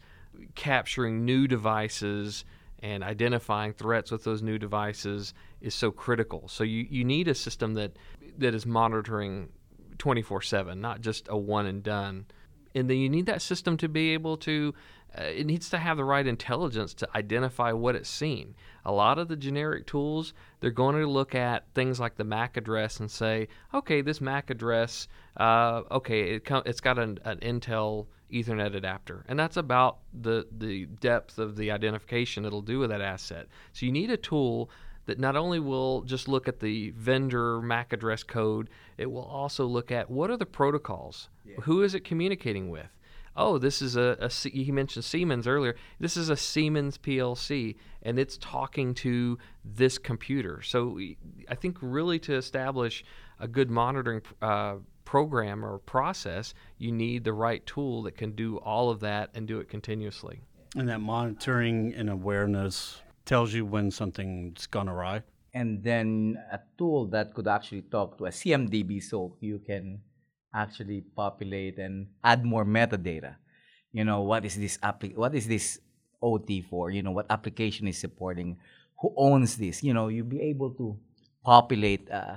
capturing 0.55 1.25
new 1.25 1.47
devices 1.47 2.45
and 2.83 3.03
identifying 3.05 3.73
threats 3.73 4.11
with 4.11 4.25
those 4.25 4.43
new 4.43 4.59
devices 4.59 5.35
is 5.61 5.75
so 5.75 5.91
critical. 5.91 6.49
So 6.49 6.65
you, 6.65 6.87
you 6.89 7.05
need 7.05 7.29
a 7.29 7.35
system 7.35 7.75
that 7.75 7.97
that 8.39 8.55
is 8.55 8.67
monitoring 8.67 9.51
24/7, 9.99 10.79
not 10.79 11.01
just 11.01 11.29
a 11.29 11.37
one 11.37 11.67
and 11.67 11.83
done. 11.83 12.27
And 12.75 12.89
then 12.89 12.99
you 12.99 13.09
need 13.09 13.27
that 13.27 13.43
system 13.43 13.77
to 13.79 13.89
be 13.89 14.11
able 14.11 14.37
to 14.39 14.73
uh, 15.19 15.23
it 15.23 15.47
needs 15.47 15.69
to 15.71 15.79
have 15.79 15.97
the 15.97 16.05
right 16.05 16.27
intelligence 16.27 16.95
to 16.95 17.09
identify 17.17 17.73
what 17.73 17.97
it's 17.97 18.09
seen. 18.09 18.55
A 18.85 18.93
lot 18.93 19.19
of 19.19 19.29
the 19.29 19.37
generic 19.37 19.87
tools, 19.87 20.33
they're 20.61 20.71
going 20.71 20.97
to 20.97 21.07
look 21.07 21.35
at 21.35 21.65
things 21.75 21.99
like 21.99 22.17
the 22.17 22.25
MAC 22.25 22.57
address 22.57 23.01
and 23.01 23.11
say, 23.11 23.49
okay, 23.75 24.03
this 24.03 24.21
MAC 24.21 24.51
address, 24.51 25.09
uh, 25.37 25.83
okay, 25.91 26.35
it 26.35 26.45
com- 26.45 26.63
it's 26.65 26.81
got 26.81 26.99
an, 26.99 27.19
an 27.25 27.39
Intel 27.39 28.07
Ethernet 28.33 28.75
adapter, 28.75 29.25
and 29.29 29.39
that's 29.39 29.57
about 29.57 29.99
the 30.13 30.47
the 30.57 30.87
depth 30.87 31.39
of 31.39 31.57
the 31.57 31.71
identification 31.71 32.45
it'll 32.45 32.63
do 32.63 32.79
with 32.79 32.91
that 32.91 33.01
asset. 33.01 33.47
So 33.73 33.87
you 33.87 33.93
need 33.93 34.11
a 34.11 34.17
tool 34.17 34.71
that 35.07 35.19
not 35.19 35.37
only 35.37 35.59
will 35.59 36.03
just 36.03 36.29
look 36.29 36.47
at 36.47 36.61
the 36.61 36.91
vendor 36.91 37.61
MAC 37.61 37.93
address 37.93 38.23
code, 38.23 38.71
it 38.97 39.11
will 39.11 39.25
also 39.25 39.67
look 39.67 39.91
at 39.91 40.11
what 40.11 40.31
are 40.31 40.37
the 40.37 40.47
protocols, 40.47 41.29
yeah. 41.45 41.57
who 41.63 41.83
is 41.83 41.95
it 41.95 42.05
communicating 42.05 42.71
with 42.71 42.89
oh, 43.37 43.59
this 43.59 43.81
is 43.81 43.97
a, 43.97 44.17
a 44.21 44.29
he 44.49 44.71
mentioned 44.71 45.05
Siemens 45.05 45.47
earlier. 45.47 45.77
This 45.99 46.17
is 46.17 46.29
a 46.29 46.37
Siemens 46.37 46.99
PLC, 46.99 47.77
and 48.03 48.19
it's 48.19 48.37
talking 48.39 48.95
to 48.95 49.39
this 49.65 49.99
computer. 49.99 50.63
So 50.63 50.99
I 51.49 51.55
think 51.55 51.79
really 51.81 52.19
to 52.21 52.35
establish 52.35 53.05
a 53.39 53.49
good 53.49 53.71
monitoring 53.71 54.23
uh, 54.43 54.77
program 55.11 55.65
or 55.65 55.77
process, 55.79 56.55
you 56.79 56.93
need 56.93 57.25
the 57.25 57.33
right 57.33 57.67
tool 57.67 58.01
that 58.05 58.17
can 58.17 58.31
do 58.31 58.59
all 58.59 58.91
of 58.91 59.01
that 59.01 59.29
and 59.35 59.43
do 59.49 59.59
it 59.59 59.69
continuously. 59.69 60.39
And 60.77 60.89
that 60.89 61.01
monitoring 61.01 61.93
and 61.99 62.09
awareness 62.09 63.03
tells 63.25 63.53
you 63.53 63.67
when 63.67 63.91
something's 63.91 64.69
gone 64.69 64.89
awry. 64.89 65.23
And 65.53 65.83
then 65.83 66.39
a 66.53 66.61
tool 66.79 67.09
that 67.09 67.35
could 67.35 67.49
actually 67.49 67.83
talk 67.91 68.19
to 68.19 68.27
a 68.27 68.31
CMDB 68.31 69.03
so 69.03 69.35
you 69.41 69.59
can 69.59 69.99
actually 70.55 71.03
populate 71.17 71.79
and 71.79 72.07
add 72.23 72.45
more 72.45 72.65
metadata. 72.65 73.35
You 73.91 74.05
know, 74.05 74.21
what 74.23 74.45
is 74.45 74.55
this 74.55 74.79
applic- 74.79 75.17
what 75.17 75.35
is 75.35 75.49
this 75.49 75.81
OT 76.23 76.63
for? 76.63 76.93
You 76.93 77.03
know, 77.03 77.11
what 77.11 77.27
application 77.31 77.89
is 77.89 77.99
supporting? 77.99 78.59
Who 79.01 79.13
owns 79.17 79.57
this? 79.57 79.83
You 79.83 79.93
know, 79.93 80.07
you'll 80.07 80.31
be 80.39 80.43
able 80.55 80.71
to 80.79 80.97
populate 81.43 82.09
uh, 82.09 82.37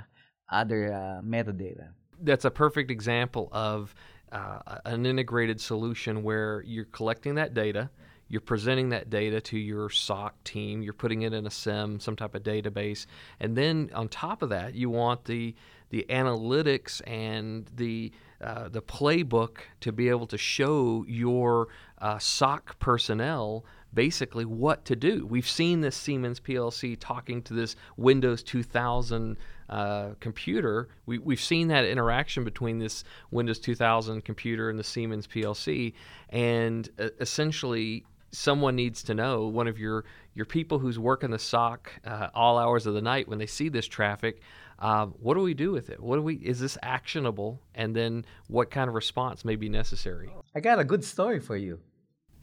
other 0.49 0.91
uh, 0.91 1.21
metadata. 1.21 1.93
That's 2.23 2.45
a 2.45 2.51
perfect 2.51 2.89
example 2.89 3.49
of 3.51 3.93
uh, 4.31 4.79
an 4.86 5.05
integrated 5.05 5.62
solution 5.62 6.23
where 6.23 6.63
you're 6.65 6.86
collecting 6.86 7.36
that 7.36 7.53
data, 7.53 7.89
you're 8.29 8.41
presenting 8.41 8.89
that 8.89 9.09
data 9.09 9.39
to 9.41 9.57
your 9.57 9.89
SOC 9.89 10.43
team, 10.43 10.81
you're 10.81 10.93
putting 10.93 11.21
it 11.21 11.33
in 11.33 11.45
a 11.45 11.51
SIEM, 11.51 11.99
some 11.99 12.15
type 12.15 12.33
of 12.33 12.41
database, 12.41 13.05
and 13.39 13.55
then 13.55 13.91
on 13.93 14.07
top 14.07 14.41
of 14.41 14.49
that, 14.49 14.73
you 14.73 14.89
want 14.89 15.25
the 15.25 15.55
the 15.89 16.05
analytics 16.09 17.01
and 17.05 17.69
the 17.75 18.12
uh, 18.41 18.67
the 18.67 18.81
playbook 18.81 19.57
to 19.79 19.91
be 19.91 20.09
able 20.09 20.25
to 20.25 20.38
show 20.38 21.05
your 21.07 21.67
uh, 21.99 22.17
SOC 22.17 22.79
personnel 22.79 23.63
basically 23.93 24.45
what 24.45 24.86
to 24.86 24.95
do. 24.95 25.25
We've 25.25 25.47
seen 25.47 25.82
this 25.82 25.95
Siemens 25.95 26.39
PLC 26.39 26.97
talking 26.99 27.41
to 27.43 27.53
this 27.53 27.75
Windows 27.97 28.43
2000 28.43 29.38
uh, 29.69 30.10
computer. 30.19 30.89
We, 31.06 31.19
we've 31.19 31.41
seen 31.41 31.67
that 31.69 31.86
interaction 31.86 32.43
between 32.43 32.79
this 32.79 33.03
Windows 33.32 33.60
2000 33.60 34.23
computer 34.23 34.69
and 34.69 34.77
the 34.77 34.84
Siemens 34.84 35.27
PLC, 35.27 35.93
and 36.29 36.89
uh, 36.99 37.10
essentially 37.19 38.06
someone 38.32 38.75
needs 38.75 39.03
to 39.03 39.13
know 39.13 39.45
one 39.45 39.67
of 39.67 39.77
your 39.77 40.06
your 40.34 40.45
people 40.45 40.79
who's 40.79 40.97
working 40.97 41.29
the 41.29 41.38
SOC 41.38 41.91
uh, 42.06 42.29
all 42.34 42.58
hours 42.58 42.88
of 42.88 42.95
the 42.95 43.01
night 43.01 43.27
when 43.27 43.38
they 43.38 43.45
see 43.45 43.69
this 43.69 43.86
traffic 43.88 44.41
um, 44.79 45.13
what 45.21 45.36
do 45.36 45.41
we 45.41 45.53
do 45.53 45.71
with 45.71 45.89
it? 45.89 45.99
What 45.99 46.17
do 46.17 46.21
we? 46.21 46.36
Is 46.36 46.60
this 46.60 46.77
actionable? 46.84 47.62
And 47.73 47.95
then 47.95 48.25
what 48.47 48.69
kind 48.69 48.89
of 48.89 48.95
response 48.95 49.45
may 49.45 49.56
be 49.56 49.69
necessary? 49.69 50.29
I 50.56 50.60
got 50.60 50.77
a 50.77 50.84
good 50.84 51.03
story 51.06 51.39
for 51.39 51.56
you. 51.56 51.79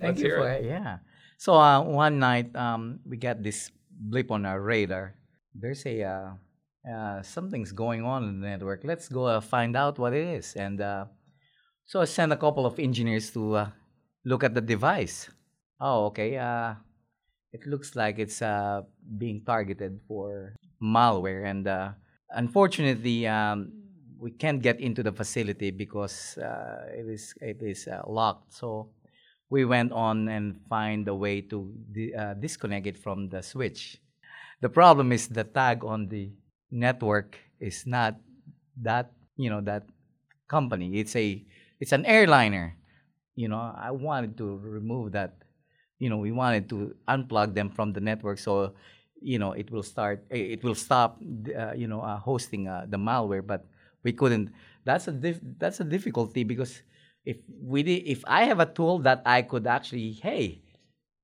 Thank 0.01 0.17
Let's 0.17 0.23
you 0.23 0.37
for 0.37 0.49
it. 0.49 0.65
Yeah. 0.65 0.99
So 1.41 1.55
uh, 1.55 1.81
one 1.81 2.19
night 2.19 2.55
um, 2.55 3.01
we 3.09 3.17
got 3.17 3.43
this 3.43 3.73
blip 3.89 4.31
on 4.31 4.45
our 4.45 4.61
radar. 4.61 5.17
There's 5.55 5.87
a 5.87 6.05
uh, 6.05 6.31
uh, 6.85 7.23
something's 7.23 7.73
going 7.73 8.05
on 8.05 8.29
in 8.29 8.41
the 8.43 8.49
network. 8.49 8.85
Let's 8.85 9.09
go 9.09 9.25
uh, 9.25 9.41
find 9.41 9.75
out 9.75 9.99
what 9.99 10.13
it 10.13 10.37
is. 10.37 10.53
And 10.53 10.83
uh, 10.83 11.07
so 11.87 12.03
I 12.03 12.05
sent 12.05 12.31
a 12.31 12.37
couple 12.37 12.67
of 12.67 12.79
engineers 12.79 13.31
to 13.31 13.57
uh, 13.57 13.69
look 14.27 14.45
at 14.45 14.53
the 14.53 14.61
device. 14.61 15.31
Oh, 15.81 16.13
okay. 16.13 16.37
it 17.57 17.65
looks 17.65 17.97
like 17.97 18.19
it's 18.19 18.43
being 19.17 19.41
targeted 19.47 19.99
for 20.07 20.55
malware 20.77 21.49
and 21.49 21.65
unfortunately, 22.37 23.27
um, 23.27 23.73
we 24.21 24.31
can't 24.31 24.61
get 24.61 24.79
into 24.79 25.03
the 25.03 25.13
facility 25.13 25.71
because 25.71 26.37
it 26.93 27.09
is 27.09 27.33
it 27.41 27.63
is 27.63 27.89
locked. 28.07 28.53
So 28.53 28.93
we 29.51 29.65
went 29.65 29.93
on 29.93 30.29
and 30.29 30.61
find 30.69 31.09
a 31.09 31.15
way 31.15 31.41
to 31.43 31.75
uh, 32.17 32.35
disconnect 32.35 32.87
it 32.87 32.97
from 32.99 33.29
the 33.29 33.43
switch. 33.43 33.99
The 34.61 34.69
problem 34.69 35.13
is 35.13 35.29
the 35.29 35.45
tag 35.45 35.85
on 35.85 36.09
the 36.09 36.33
network 36.71 37.39
is 37.61 37.87
not 37.87 38.17
that 38.83 39.13
you 39.37 39.51
know 39.51 39.61
that 39.63 39.85
company. 40.49 40.99
It's 40.99 41.17
a 41.17 41.45
it's 41.81 41.93
an 41.93 42.05
airliner. 42.07 42.77
You 43.37 43.49
know, 43.49 43.61
I 43.77 43.91
wanted 43.91 44.37
to 44.39 44.57
remove 44.59 45.13
that. 45.13 45.37
You 45.99 46.09
know, 46.09 46.17
we 46.19 46.33
wanted 46.33 46.69
to 46.71 46.97
unplug 47.09 47.55
them 47.55 47.71
from 47.71 47.93
the 47.93 48.01
network 48.01 48.39
so 48.39 48.75
you 49.21 49.39
know 49.39 49.53
it 49.53 49.71
will 49.71 49.83
start 49.83 50.25
it 50.31 50.65
will 50.65 50.75
stop 50.75 51.21
uh, 51.55 51.73
you 51.77 51.87
know 51.87 52.01
uh, 52.01 52.17
hosting 52.17 52.67
uh, 52.67 52.87
the 52.89 52.97
malware 52.97 53.47
but 53.47 53.67
we 54.03 54.15
couldn't 54.15 54.49
that's 54.85 55.09
a 55.09 55.13
dif- 55.13 55.45
that's 55.59 55.79
a 55.81 55.85
difficulty 55.85 56.43
because 56.43 56.81
if 57.25 57.37
we 57.63 57.83
did, 57.83 58.03
if 58.07 58.25
i 58.27 58.45
have 58.45 58.61
a 58.61 58.67
tool 58.67 58.99
that 58.99 59.23
i 59.27 59.43
could 59.43 59.67
actually 59.67 60.13
hey 60.13 60.63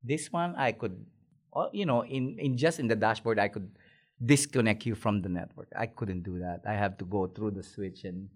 this 0.02 0.32
one 0.32 0.54
i 0.56 0.72
could 0.72 1.04
uh, 1.54 1.68
you 1.72 1.86
know 1.86 2.04
in 2.04 2.38
in 2.38 2.56
just 2.56 2.78
in 2.78 2.86
the 2.86 2.96
dashboard 2.96 3.38
i 3.38 3.48
could 3.48 3.70
disconnect 4.24 4.86
you 4.86 4.94
from 4.94 5.20
the 5.20 5.28
network. 5.28 5.68
I 5.76 5.86
couldn't 5.86 6.22
do 6.22 6.38
that. 6.38 6.62
I 6.66 6.72
have 6.74 6.96
to 6.98 7.04
go 7.04 7.26
through 7.26 7.52
the 7.52 7.62
switch 7.62 8.04
and 8.04 8.28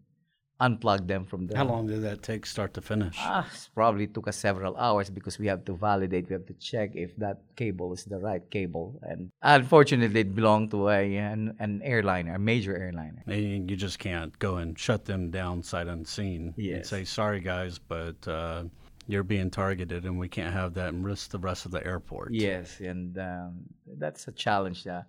unplug 0.60 1.06
them 1.06 1.24
from 1.24 1.46
the. 1.46 1.56
How 1.56 1.64
long 1.64 1.86
did 1.86 2.02
that 2.02 2.22
take, 2.22 2.46
start 2.46 2.74
to 2.74 2.80
finish? 2.80 3.16
Ah, 3.18 3.48
probably 3.74 4.06
took 4.06 4.28
us 4.28 4.36
several 4.36 4.76
hours 4.76 5.10
because 5.10 5.38
we 5.38 5.46
have 5.46 5.64
to 5.64 5.74
validate, 5.74 6.28
we 6.28 6.34
have 6.34 6.46
to 6.46 6.54
check 6.54 6.90
if 6.94 7.16
that 7.16 7.38
cable 7.56 7.92
is 7.92 8.04
the 8.04 8.18
right 8.18 8.48
cable, 8.50 8.98
and 9.02 9.30
unfortunately, 9.42 10.20
it 10.20 10.34
belonged 10.34 10.70
to 10.70 10.88
a 10.88 11.16
an, 11.16 11.56
an 11.58 11.80
airliner, 11.82 12.34
a 12.34 12.38
major 12.38 12.76
airliner. 12.76 13.22
And 13.26 13.70
you 13.70 13.76
just 13.76 13.98
can't 13.98 14.38
go 14.38 14.56
and 14.56 14.78
shut 14.78 15.04
them 15.04 15.30
down 15.30 15.62
sight 15.62 15.86
unseen 15.86 16.54
yes. 16.56 16.76
and 16.76 16.86
say, 16.86 17.04
"Sorry, 17.04 17.40
guys, 17.40 17.78
but." 17.78 18.26
Uh, 18.26 18.64
you're 19.08 19.24
being 19.24 19.50
targeted, 19.50 20.04
and 20.04 20.18
we 20.18 20.28
can't 20.28 20.52
have 20.52 20.74
that 20.74 20.90
and 20.92 21.04
risk 21.04 21.30
the 21.30 21.38
rest 21.38 21.66
of 21.66 21.72
the 21.72 21.84
airport. 21.84 22.32
Yes, 22.32 22.78
and 22.78 23.18
um, 23.18 23.62
that's 23.98 24.28
a 24.28 24.32
challenge. 24.32 24.86
Uh, 24.86 25.02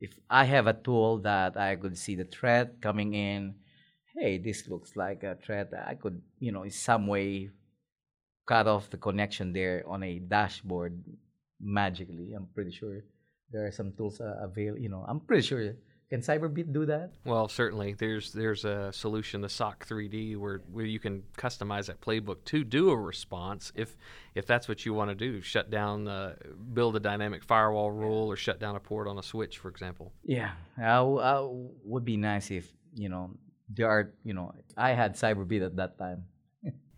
if 0.00 0.18
I 0.28 0.44
have 0.44 0.66
a 0.66 0.72
tool 0.72 1.18
that 1.18 1.56
I 1.56 1.76
could 1.76 1.96
see 1.96 2.16
the 2.16 2.24
threat 2.24 2.80
coming 2.80 3.14
in, 3.14 3.54
hey, 4.16 4.38
this 4.38 4.68
looks 4.68 4.96
like 4.96 5.22
a 5.22 5.36
threat. 5.36 5.72
I 5.86 5.94
could, 5.94 6.20
you 6.38 6.52
know, 6.52 6.62
in 6.62 6.70
some 6.70 7.06
way 7.06 7.50
cut 8.46 8.66
off 8.66 8.90
the 8.90 8.96
connection 8.96 9.52
there 9.52 9.84
on 9.86 10.02
a 10.02 10.18
dashboard 10.18 11.02
magically. 11.60 12.32
I'm 12.36 12.46
pretty 12.54 12.70
sure 12.70 13.04
there 13.50 13.66
are 13.66 13.72
some 13.72 13.92
tools 13.92 14.20
uh, 14.20 14.36
available. 14.40 14.80
You 14.80 14.88
know, 14.88 15.04
I'm 15.06 15.20
pretty 15.20 15.42
sure. 15.42 15.74
Can 16.10 16.20
Cyberbit 16.20 16.72
do 16.72 16.84
that? 16.84 17.12
Well, 17.24 17.48
certainly. 17.48 17.94
There's 17.94 18.30
there's 18.32 18.66
a 18.66 18.92
solution, 18.92 19.40
the 19.40 19.48
SOC 19.48 19.88
3D, 19.88 20.36
where, 20.36 20.60
where 20.70 20.84
you 20.84 21.00
can 21.00 21.22
customize 21.38 21.86
that 21.86 22.02
playbook 22.02 22.44
to 22.46 22.62
do 22.62 22.90
a 22.90 22.96
response 22.96 23.72
if 23.74 23.96
if 24.34 24.46
that's 24.46 24.68
what 24.68 24.84
you 24.84 24.92
want 24.92 25.10
to 25.10 25.14
do. 25.14 25.40
Shut 25.40 25.70
down, 25.70 26.06
uh, 26.06 26.34
build 26.74 26.94
a 26.96 27.00
dynamic 27.00 27.42
firewall 27.42 27.90
rule, 27.90 28.28
or 28.28 28.36
shut 28.36 28.60
down 28.60 28.76
a 28.76 28.80
port 28.80 29.08
on 29.08 29.18
a 29.18 29.22
switch, 29.22 29.56
for 29.58 29.70
example. 29.70 30.12
Yeah, 30.22 30.52
uh, 30.80 31.48
would 31.84 32.04
be 32.04 32.18
nice 32.18 32.50
if 32.50 32.70
you 32.94 33.08
know 33.08 33.30
there 33.74 33.88
are 33.88 34.12
you 34.24 34.34
know 34.34 34.52
I 34.76 34.90
had 34.90 35.14
Cyberbit 35.14 35.64
at 35.64 35.76
that 35.76 35.98
time. 35.98 36.24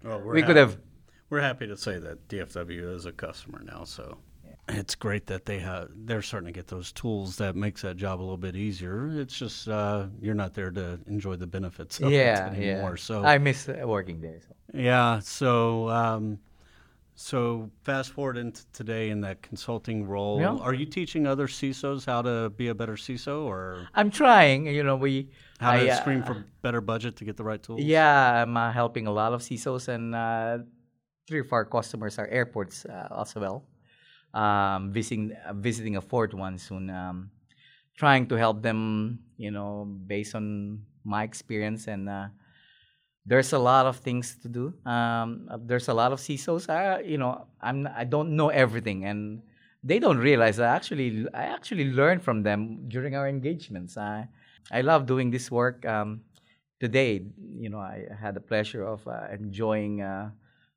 Well, 0.02 0.20
we 0.24 0.42
could 0.42 0.56
have. 0.56 0.78
We're 1.28 1.40
happy 1.40 1.66
to 1.66 1.76
say 1.76 1.98
that 1.98 2.28
DFW 2.28 2.94
is 2.94 3.06
a 3.06 3.12
customer 3.12 3.60
now, 3.64 3.82
so 3.82 4.18
it's 4.68 4.94
great 4.94 5.26
that 5.26 5.46
they 5.46 5.60
have 5.60 5.88
they're 5.94 6.22
starting 6.22 6.46
to 6.46 6.52
get 6.52 6.66
those 6.66 6.90
tools 6.92 7.36
that 7.36 7.54
makes 7.54 7.82
that 7.82 7.96
job 7.96 8.20
a 8.20 8.22
little 8.22 8.36
bit 8.36 8.56
easier. 8.56 9.08
It's 9.20 9.36
just 9.38 9.68
uh, 9.68 10.06
you're 10.20 10.34
not 10.34 10.54
there 10.54 10.70
to 10.72 10.98
enjoy 11.06 11.36
the 11.36 11.46
benefits 11.46 12.00
of 12.00 12.10
yeah, 12.10 12.52
it 12.52 12.58
anymore. 12.58 12.90
Yeah. 12.90 12.96
So 12.96 13.24
I 13.24 13.38
miss 13.38 13.68
working 13.68 14.20
there. 14.20 14.40
So. 14.40 14.54
Yeah. 14.74 15.20
So 15.20 15.88
um, 15.88 16.38
So 17.18 17.70
fast 17.82 18.10
forward 18.10 18.36
into 18.36 18.70
today 18.72 19.08
in 19.08 19.22
that 19.22 19.40
consulting 19.40 20.06
role. 20.06 20.38
Yeah. 20.38 20.56
Are 20.56 20.74
you 20.74 20.84
teaching 20.84 21.26
other 21.26 21.48
CISOs 21.48 22.04
how 22.04 22.20
to 22.20 22.50
be 22.50 22.68
a 22.68 22.74
better 22.74 22.92
CISO 22.92 23.44
or 23.44 23.88
I'm 23.94 24.10
trying. 24.10 24.66
You 24.66 24.82
know, 24.82 24.96
we 24.96 25.30
how 25.58 25.72
I, 25.72 25.84
to 25.84 25.88
uh, 25.88 25.96
screen 25.96 26.22
for 26.22 26.44
better 26.60 26.82
budget 26.82 27.16
to 27.16 27.24
get 27.24 27.38
the 27.38 27.42
right 27.42 27.62
tools? 27.62 27.80
Yeah, 27.80 28.42
I'm 28.42 28.54
uh, 28.54 28.70
helping 28.70 29.06
a 29.06 29.10
lot 29.10 29.32
of 29.32 29.40
CISOs, 29.40 29.88
and 29.88 30.14
uh, 30.14 30.58
three 31.26 31.40
of 31.40 31.50
our 31.54 31.64
customers 31.64 32.18
are 32.18 32.28
airports 32.28 32.84
uh, 32.84 33.08
as 33.18 33.34
well. 33.34 33.64
Um, 34.34 34.92
visiting 34.92 35.32
uh, 35.32 35.54
visiting 35.54 35.96
a 35.96 36.02
fourth 36.02 36.34
one 36.34 36.58
soon. 36.58 36.90
Um, 36.90 37.30
trying 37.96 38.26
to 38.28 38.34
help 38.34 38.60
them, 38.60 39.20
you 39.38 39.50
know, 39.50 39.88
based 40.06 40.34
on 40.34 40.84
my 41.02 41.24
experience, 41.24 41.88
and 41.88 42.10
uh, 42.10 42.28
there's 43.26 43.52
a 43.52 43.58
lot 43.58 43.86
of 43.86 43.96
things 43.98 44.36
to 44.42 44.48
do. 44.48 44.72
Um, 44.88 45.48
uh, 45.50 45.58
there's 45.60 45.88
a 45.88 45.94
lot 45.94 46.12
of 46.12 46.20
CISOs. 46.20 46.70
I, 46.70 47.00
you 47.00 47.18
know, 47.18 47.46
I'm 47.60 47.88
I 47.94 48.04
don't 48.04 48.36
know 48.36 48.48
everything, 48.48 49.04
and 49.04 49.42
they 49.82 49.98
don't 49.98 50.18
realize 50.18 50.60
I 50.60 50.74
actually 50.74 51.26
I 51.34 51.44
actually 51.44 51.90
learned 51.90 52.22
from 52.22 52.42
them 52.42 52.88
during 52.88 53.16
our 53.16 53.28
engagements. 53.28 53.96
I 53.96 54.28
I 54.70 54.82
love 54.82 55.06
doing 55.06 55.30
this 55.30 55.50
work. 55.50 55.84
Um, 55.84 56.22
today, 56.78 57.26
you 57.58 57.68
know, 57.68 57.78
I 57.78 58.06
had 58.18 58.34
the 58.34 58.40
pleasure 58.40 58.86
of 58.86 59.06
uh, 59.08 59.26
enjoying 59.32 60.02
uh, 60.02 60.30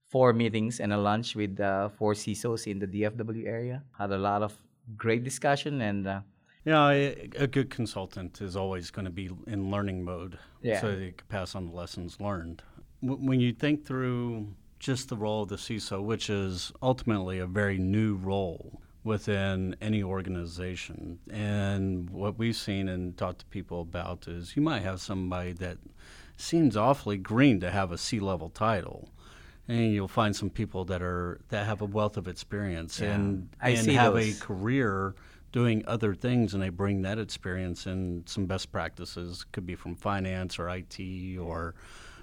four 0.09 0.33
meetings 0.33 0.79
and 0.79 0.91
a 0.91 0.97
lunch 0.97 1.35
with 1.35 1.59
uh, 1.59 1.89
four 1.89 2.13
CISOs 2.13 2.65
in 2.65 2.79
the 2.79 2.87
DFW 2.87 3.45
area. 3.45 3.83
Had 3.97 4.11
a 4.11 4.17
lot 4.17 4.41
of 4.41 4.57
great 4.97 5.23
discussion 5.23 5.81
and. 5.81 6.23
Uh, 6.65 6.69
Yeah, 6.69 6.89
a, 6.91 7.29
a 7.43 7.47
good 7.47 7.69
consultant 7.69 8.41
is 8.41 8.55
always 8.55 8.91
going 8.91 9.05
to 9.05 9.11
be 9.11 9.29
in 9.47 9.71
learning 9.71 10.03
mode, 10.03 10.37
Yeah. 10.61 10.81
so 10.81 10.95
they 10.95 11.11
can 11.11 11.27
pass 11.27 11.55
on 11.55 11.67
the 11.67 11.73
lessons 11.75 12.19
learned. 12.19 12.63
When 13.01 13.39
you 13.39 13.53
think 13.53 13.85
through 13.85 14.47
just 14.79 15.09
the 15.09 15.17
role 15.17 15.43
of 15.43 15.49
the 15.49 15.55
CISO, 15.57 16.01
which 16.03 16.29
is 16.29 16.71
ultimately 16.81 17.39
a 17.39 17.45
very 17.45 17.77
new 17.77 18.15
role 18.15 18.81
within 19.03 19.75
any 19.81 20.03
organization, 20.03 21.19
and 21.31 22.09
what 22.09 22.37
we've 22.37 22.55
seen 22.55 22.89
and 22.89 23.17
talked 23.17 23.39
to 23.39 23.45
people 23.45 23.81
about 23.81 24.27
is 24.27 24.55
you 24.55 24.61
might 24.61 24.81
have 24.83 24.99
somebody 24.99 25.53
that 25.53 25.77
seems 26.35 26.75
awfully 26.75 27.17
green 27.17 27.59
to 27.61 27.71
have 27.71 27.91
a 27.91 27.97
C-level 27.97 28.49
title. 28.49 29.09
And 29.67 29.93
you'll 29.93 30.07
find 30.07 30.35
some 30.35 30.49
people 30.49 30.83
that 30.85 31.01
are 31.03 31.39
that 31.49 31.67
have 31.67 31.81
a 31.81 31.85
wealth 31.85 32.17
of 32.17 32.27
experience 32.27 32.99
Yeah. 32.99 33.13
and 33.13 33.49
I 33.61 33.69
and 33.71 33.87
have 33.91 34.13
those. 34.15 34.37
a 34.37 34.41
career 34.41 35.13
doing 35.51 35.83
other 35.87 36.13
things 36.13 36.53
and 36.53 36.61
they 36.61 36.69
bring 36.69 37.01
that 37.01 37.19
experience 37.19 37.85
and 37.85 38.27
some 38.27 38.45
best 38.45 38.71
practices 38.71 39.45
could 39.51 39.65
be 39.65 39.75
from 39.75 39.95
finance 39.95 40.59
or 40.59 40.69
IT 40.69 41.37
or 41.39 41.75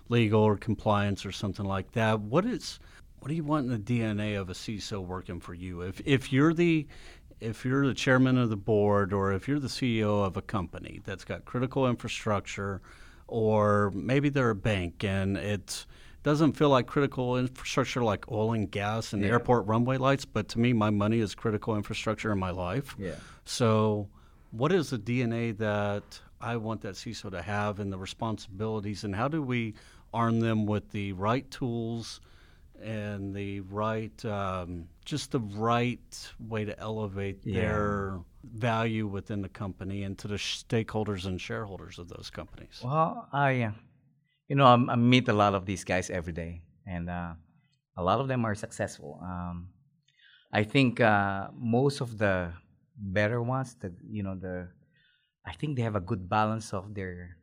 legal 0.09 0.43
or 0.43 0.57
compliance 0.57 1.27
or 1.27 1.33
something 1.33 1.67
like 1.67 1.93
that. 1.93 2.21
What 2.21 2.45
is 2.47 2.79
what 3.19 3.29
do 3.29 3.35
you 3.35 3.45
want 3.45 3.67
in 3.67 3.73
the 3.73 3.79
DNA 3.79 4.41
of 4.41 4.51
a 4.51 4.53
CISO 4.53 5.05
working 5.05 5.41
for 5.41 5.55
you? 5.55 5.81
If 5.81 6.01
if 6.05 6.33
you're 6.33 6.55
the 6.55 6.87
if 7.41 7.65
you're 7.65 7.87
the 7.87 7.95
chairman 7.95 8.39
of 8.39 8.51
the 8.51 8.57
board 8.57 9.13
or 9.13 9.33
if 9.33 9.49
you're 9.49 9.59
the 9.59 9.69
CEO 9.69 10.25
of 10.25 10.37
a 10.37 10.43
company 10.43 11.01
that's 11.05 11.25
got 11.25 11.45
critical 11.45 11.87
infrastructure 11.89 12.81
or 13.27 13.91
maybe 13.95 14.29
they're 14.29 14.51
a 14.51 14.55
bank 14.55 15.05
and 15.05 15.37
it 15.37 15.87
doesn't 16.27 16.55
feel 16.55 16.69
like 16.71 16.89
critical 16.89 17.37
infrastructure 17.39 18.03
like 18.03 18.29
oil 18.33 18.53
and 18.53 18.69
gas 18.69 19.13
and 19.13 19.23
Yeah. 19.23 19.29
airport 19.29 19.65
runway 19.67 19.97
lights, 19.97 20.25
but 20.25 20.49
to 20.49 20.59
me, 20.59 20.73
my 20.73 20.91
money 20.91 21.21
is 21.21 21.37
critical 21.37 21.77
infrastructure 21.77 22.33
in 22.33 22.39
my 22.41 22.51
life. 22.51 22.97
Yeah. 22.99 23.15
So, 23.45 24.09
what 24.51 24.73
is 24.73 24.91
the 24.91 24.99
DNA 24.99 25.53
that 25.53 26.21
I 26.41 26.57
want 26.57 26.81
that 26.81 26.97
CISO 26.97 27.31
to 27.31 27.43
have 27.43 27.79
and 27.79 27.93
the 27.93 27.97
responsibilities, 27.99 29.05
and 29.05 29.15
how 29.15 29.29
do 29.29 29.41
we 29.41 29.75
arm 30.13 30.41
them 30.41 30.67
with 30.67 30.91
the 30.91 31.13
right 31.13 31.49
tools 31.49 32.21
and 32.83 33.33
the 33.33 33.61
right, 33.61 34.25
um, 34.25 34.89
just 35.05 35.31
the 35.31 35.41
right 35.41 36.33
way 36.41 36.65
to 36.65 36.77
elevate 36.81 37.39
Yeah. 37.45 37.61
their 37.61 38.21
value 38.43 39.07
within 39.07 39.43
the 39.43 39.49
company 39.49 40.03
and 40.03 40.19
to 40.19 40.27
the 40.27 40.39
sh- 40.39 40.65
stakeholders 40.65 41.25
and 41.25 41.41
shareholders 41.41 42.01
of 42.01 42.09
those 42.09 42.31
companies? 42.31 42.81
Well, 42.85 43.29
I, 43.33 43.63
uh, 43.63 43.73
you 44.49 44.57
know, 44.57 44.67
I'm, 44.67 44.89
I 44.89 44.97
meet 44.97 45.29
a 45.29 45.33
lot 45.33 45.55
of 45.55 45.67
these 45.67 45.85
guys 45.85 46.11
every 46.11 46.33
day, 46.33 46.63
and 46.87 47.11
uh, 47.11 47.35
a 47.97 48.03
lot 48.03 48.21
of 48.21 48.29
them 48.29 48.45
are 48.45 48.55
successful. 48.55 49.21
Um, 49.23 49.71
I 50.53 50.63
think 50.63 51.01
uh, 51.01 51.49
most 51.55 52.01
of 52.01 52.19
the 52.19 52.53
better 52.97 53.43
ones, 53.43 53.77
the 53.81 53.93
you 54.09 54.23
know, 54.23 54.37
the, 54.37 54.69
I 55.45 55.53
think 55.53 55.77
they 55.77 55.83
have 55.83 55.97
a 55.97 56.01
good 56.01 56.29
balance 56.29 56.73
of 56.73 56.95
their 56.95 57.37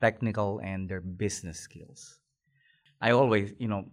technical 0.00 0.60
and 0.62 0.88
their 0.88 1.00
business 1.00 1.60
skills. 1.60 2.18
I 3.00 3.12
always, 3.12 3.54
you 3.58 3.68
know, 3.68 3.86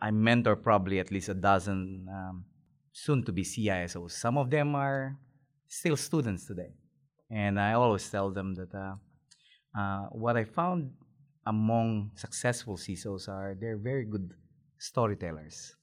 I 0.00 0.10
mentor 0.12 0.56
probably 0.56 0.98
at 0.98 1.10
least 1.10 1.28
a 1.28 1.34
dozen 1.34 2.06
um, 2.08 2.44
soon 2.92 3.24
to 3.24 3.32
be 3.32 3.42
CISOs. 3.42 4.12
Some 4.12 4.38
of 4.38 4.50
them 4.50 4.74
are 4.74 5.18
still 5.66 5.96
students 5.96 6.46
today, 6.46 6.74
and 7.30 7.60
I 7.60 7.72
always 7.72 8.08
tell 8.08 8.30
them 8.30 8.54
that. 8.54 8.74
Uh, 8.74 8.94
uh, 9.72 10.06
what 10.10 10.36
I 10.36 10.42
found 10.42 10.90
among 11.46 12.10
successful 12.14 12.76
CISOs 12.76 13.28
are 13.28 13.56
they're 13.58 13.76
very 13.78 14.04
good 14.04 14.34
storytellers. 14.78 15.74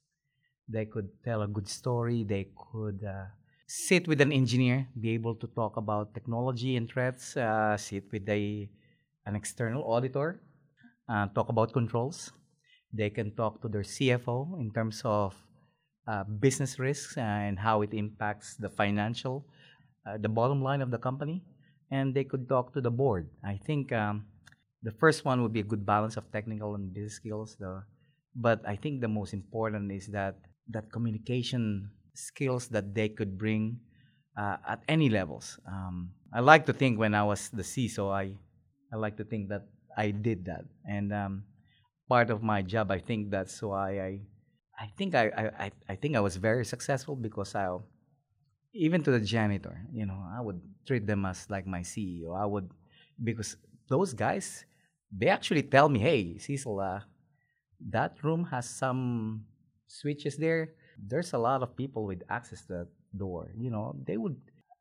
They 0.68 0.86
could 0.86 1.10
tell 1.24 1.42
a 1.42 1.48
good 1.48 1.68
story. 1.68 2.24
They 2.24 2.50
could 2.56 3.04
uh, 3.04 3.26
sit 3.68 4.08
with 4.08 4.22
an 4.22 4.32
engineer, 4.32 4.88
be 5.00 5.12
able 5.12 5.36
to 5.36 5.48
talk 5.48 5.78
about 5.78 6.14
technology 6.14 6.76
and 6.76 6.90
threats. 6.90 7.38
Uh, 7.38 7.78
sit 7.78 8.04
with 8.12 8.28
a 8.30 8.70
an 9.26 9.36
external 9.36 9.84
auditor, 9.84 10.42
uh, 11.10 11.28
talk 11.36 11.50
about 11.50 11.74
controls. 11.74 12.32
They 12.94 13.10
can 13.10 13.36
talk 13.36 13.62
to 13.62 13.68
their 13.68 13.84
CFO 13.84 14.60
in 14.60 14.72
terms 14.72 15.02
of 15.04 15.36
uh, 16.08 16.24
business 16.24 16.80
risks 16.80 17.18
and 17.18 17.60
how 17.60 17.82
it 17.82 17.94
impacts 17.94 18.56
the 18.56 18.70
financial, 18.70 19.46
uh, 20.08 20.18
the 20.18 20.30
bottom 20.30 20.62
line 20.62 20.82
of 20.82 20.92
the 20.92 20.98
company 20.98 21.44
and 21.92 22.14
they 22.14 22.24
could 22.24 22.48
talk 22.50 22.74
to 22.74 22.82
the 22.82 22.92
board. 22.92 23.30
I 23.44 23.60
think 23.66 23.92
um, 23.92 24.26
the 24.88 24.96
first 24.96 25.26
one 25.26 25.44
would 25.44 25.52
be 25.54 25.60
a 25.62 25.68
good 25.68 25.86
balance 25.86 26.16
of 26.18 26.32
technical 26.32 26.76
and 26.76 26.94
business 26.96 27.16
skills. 27.20 27.58
The, 27.60 27.84
but 28.36 28.64
I 28.68 28.76
think 28.80 29.02
the 29.02 29.12
most 29.12 29.34
important 29.34 29.92
is 29.92 30.08
that 30.16 30.40
that 30.72 30.92
communication 30.92 31.92
skills 32.16 32.68
that 32.70 32.96
they 32.96 33.10
could 33.10 33.38
bring 33.38 33.80
uh, 34.38 34.58
at 34.68 34.84
any 34.88 35.10
levels. 35.10 35.60
Um, 35.68 36.14
I 36.34 36.40
like 36.42 36.66
to 36.68 36.74
think 36.74 37.00
when 37.00 37.14
I 37.16 37.24
was 37.24 37.50
the 37.52 37.64
CISO, 37.64 38.12
I 38.14 38.36
I 38.92 38.96
like 38.96 39.18
to 39.18 39.26
think 39.26 39.50
that 39.50 39.68
I 39.98 40.12
did 40.12 40.46
that, 40.46 40.64
and 40.88 41.12
um, 41.12 41.34
part 42.10 42.30
of 42.30 42.44
my 42.44 42.62
job, 42.62 42.92
I 42.92 43.00
think 43.00 43.32
that's 43.32 43.62
why 43.62 44.00
I 44.00 44.12
I 44.80 44.88
think 44.98 45.16
I 45.16 45.30
I, 45.36 45.44
I- 45.68 45.82
I 45.90 45.96
think 45.96 46.16
I 46.16 46.22
was 46.24 46.38
very 46.38 46.66
successful 46.66 47.16
because 47.16 47.56
I 47.56 47.68
even 48.74 49.02
to 49.04 49.12
the 49.12 49.20
janitor, 49.20 49.82
you 49.92 50.06
know, 50.06 50.20
I 50.32 50.42
would 50.42 50.62
treat 50.86 51.08
them 51.08 51.26
as 51.26 51.50
like 51.50 51.66
my 51.66 51.82
CEO. 51.82 52.34
I 52.34 52.46
would 52.46 52.70
because 53.24 53.58
those 53.88 54.14
guys, 54.14 54.66
they 55.12 55.28
actually 55.28 55.64
tell 55.64 55.90
me, 55.90 56.00
"Hey, 56.00 56.38
Cecil, 56.38 56.80
uh, 56.80 57.02
that 57.90 58.22
room 58.24 58.46
has 58.52 58.70
some 58.70 59.46
switches 59.88 60.38
there. 60.38 60.74
There's 60.98 61.34
a 61.34 61.38
lot 61.38 61.62
of 61.64 61.76
people 61.76 62.06
with 62.06 62.24
access 62.30 62.66
to 62.66 62.74
that 62.74 62.88
door. 63.16 63.52
You 63.58 63.70
know, 63.70 63.96
they 64.06 64.18
would. 64.18 64.36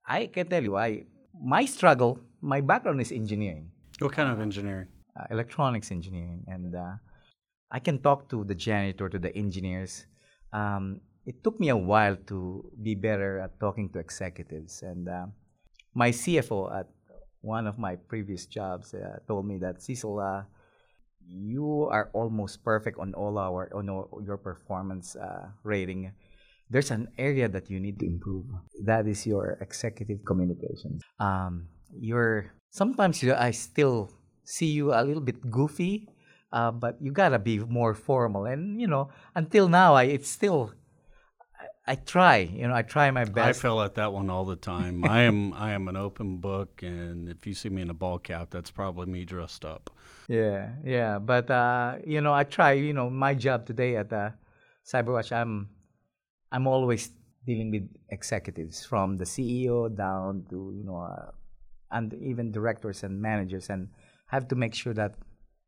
I 0.07 0.27
can 0.27 0.47
tell 0.49 0.63
you, 0.63 0.77
I 0.77 1.05
my 1.35 1.65
struggle, 1.67 2.19
my 2.41 2.61
background 2.61 3.01
is 3.01 3.13
engineering, 3.13 3.71
What 4.01 4.13
kind 4.13 4.31
of 4.33 4.41
engineering? 4.41 4.89
uh, 5.19 5.25
electronics 5.31 5.91
engineering, 5.91 6.45
and 6.49 6.75
uh, 6.75 6.97
I 7.71 7.79
can 7.81 7.99
talk 8.01 8.29
to 8.31 8.45
the 8.45 8.55
janitor, 8.55 9.09
to 9.09 9.19
the 9.19 9.35
engineers. 9.37 10.07
Um, 10.53 11.01
it 11.27 11.43
took 11.45 11.59
me 11.61 11.69
a 11.69 11.77
while 11.77 12.17
to 12.29 12.71
be 12.83 12.95
better 12.95 13.39
at 13.41 13.59
talking 13.61 13.91
to 13.91 13.99
executives, 13.99 14.83
and 14.83 15.09
uh, 15.09 15.27
my 15.95 16.11
CFO 16.11 16.73
at 16.73 16.87
one 17.47 17.71
of 17.71 17.79
my 17.79 17.95
previous 17.95 18.45
jobs 18.47 18.93
uh, 18.93 19.23
told 19.31 19.47
me 19.47 19.57
that 19.63 19.81
Cecil, 19.81 20.19
uh, 20.19 20.43
you 21.23 21.87
are 21.91 22.11
almost 22.13 22.67
perfect 22.67 22.99
on 22.99 23.15
all 23.15 23.39
our 23.39 23.71
on 23.71 23.89
all 23.89 24.11
your 24.27 24.37
performance 24.37 25.15
uh, 25.15 25.55
rating. 25.63 26.11
There's 26.69 26.91
an 26.91 27.07
area 27.17 27.47
that 27.49 27.71
you 27.71 27.79
need 27.79 28.03
to 28.03 28.07
improve. 28.07 28.51
That 28.83 29.07
is 29.07 29.23
your 29.27 29.57
executive 29.63 30.27
communication. 30.27 30.99
Um, 31.23 31.71
you're 31.95 32.51
sometimes 32.71 33.23
you, 33.23 33.35
I 33.35 33.55
still 33.55 34.11
see 34.43 34.75
you 34.75 34.91
a 34.91 35.03
little 35.07 35.23
bit 35.23 35.39
goofy, 35.47 36.11
uh, 36.51 36.75
but 36.75 36.99
you 36.99 37.15
gotta 37.15 37.39
be 37.39 37.63
more 37.63 37.95
formal. 37.95 38.47
And 38.47 38.81
you 38.81 38.91
know, 38.91 39.15
until 39.35 39.71
now, 39.71 39.95
I 39.95 40.11
it's 40.11 40.29
still. 40.29 40.75
I, 41.87 41.93
I 41.93 41.95
try, 41.95 42.37
you 42.39 42.67
know, 42.67 42.75
I 42.75 42.83
try 42.83 43.11
my 43.11 43.25
best. 43.25 43.47
I 43.49 43.53
fell 43.53 43.81
at 43.83 43.95
that 43.95 44.13
one 44.13 44.31
all 44.31 44.45
the 44.45 44.57
time. 44.57 45.05
I 45.05 45.23
am 45.23 45.53
I 45.67 45.73
am 45.73 45.89
an 45.89 45.97
open 45.97 46.39
book, 46.39 46.83
and 46.83 47.29
if 47.29 47.47
you 47.47 47.55
see 47.55 47.69
me 47.69 47.83
in 47.83 47.91
a 47.91 47.95
ball 47.95 48.19
cap, 48.19 48.49
that's 48.51 48.71
probably 48.71 49.07
me 49.07 49.25
dressed 49.25 49.65
up. 49.65 49.91
Yeah, 50.29 50.71
yeah, 50.85 51.19
but 51.19 51.51
uh, 51.51 51.97
you 52.07 52.21
know, 52.21 52.35
I 52.35 52.45
try. 52.45 52.73
You 52.73 52.93
know, 52.93 53.11
my 53.11 53.35
job 53.35 53.67
today 53.67 53.97
at 53.97 54.13
uh, 54.13 54.31
CyberWatch, 54.85 55.33
I'm 55.33 55.69
I'm 56.51 56.67
always 56.67 57.11
dealing 57.47 57.71
with 57.71 57.89
executives 58.11 58.85
from 58.85 59.17
the 59.17 59.25
CEO 59.25 59.95
down 59.95 60.47
to 60.51 60.73
you 60.77 60.85
know, 60.85 60.99
uh, 60.99 61.31
and 61.91 62.13
even 62.15 62.51
directors 62.51 63.05
and 63.05 63.21
managers, 63.21 63.71
and 63.71 63.89
have 64.29 64.49
to 64.49 64.57
make 64.57 64.75
sure 64.75 64.95
that 64.95 65.15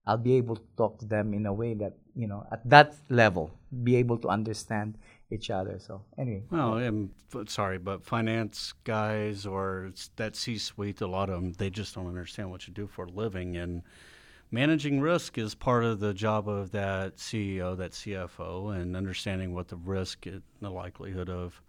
I'll 0.07 0.17
be 0.19 0.35
able 0.35 0.57
to 0.57 0.67
talk 0.77 0.99
to 1.01 1.07
them 1.07 1.35
in 1.35 1.47
a 1.47 1.53
way 1.53 1.75
that 1.75 1.95
you 2.19 2.27
know, 2.27 2.45
at 2.51 2.69
that 2.69 2.97
level, 3.09 3.53
be 3.85 3.95
able 3.95 4.19
to 4.19 4.29
understand 4.29 4.99
each 5.31 5.51
other. 5.51 5.79
So 5.79 6.03
anyway, 6.17 6.43
Well, 6.51 6.75
and 6.79 7.11
f- 7.35 7.49
sorry, 7.49 7.79
but 7.79 8.05
finance 8.05 8.73
guys 8.85 9.45
or 9.47 9.93
that 10.17 10.37
C-suite, 10.37 11.01
a 11.01 11.07
lot 11.07 11.29
of 11.31 11.41
them, 11.43 11.53
they 11.53 11.71
just 11.71 11.95
don't 11.95 12.07
understand 12.07 12.51
what 12.51 12.67
you 12.67 12.73
do 12.75 12.87
for 12.87 13.05
a 13.05 13.11
living, 13.11 13.57
and 13.57 13.83
managing 14.51 15.01
risk 15.01 15.37
is 15.37 15.55
part 15.55 15.85
of 15.85 16.01
the 16.01 16.15
job 16.15 16.49
of 16.49 16.71
that 16.71 17.17
CEO, 17.17 17.77
that 17.77 17.93
CFO, 17.93 18.75
and 18.75 18.97
understanding 18.97 19.53
what 19.55 19.69
the 19.69 19.77
risk 19.77 20.27
and 20.27 20.43
the 20.61 20.71
likelihood 20.71 21.29
of 21.29 21.61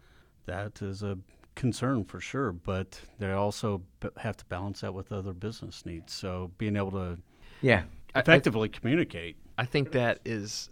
that 0.45 0.82
is 0.82 1.04
a 1.04 1.17
concern 1.56 2.06
for 2.06 2.22
sure. 2.22 2.54
But 2.54 3.02
they 3.19 3.32
also 3.34 3.82
have 4.17 4.38
to 4.38 4.45
balance 4.45 4.82
that 4.82 4.93
with 4.93 5.12
other 5.12 5.34
business 5.34 5.86
needs. 5.86 6.13
So 6.13 6.52
being 6.58 6.78
able 6.78 6.91
to 6.91 7.17
yeah, 7.62 7.84
I- 8.15 8.19
I- 8.19 8.22
effectively 8.22 8.69
communicate. 8.69 9.36
I 9.58 9.65
think 9.65 9.91
that 9.91 10.19
is 10.24 10.69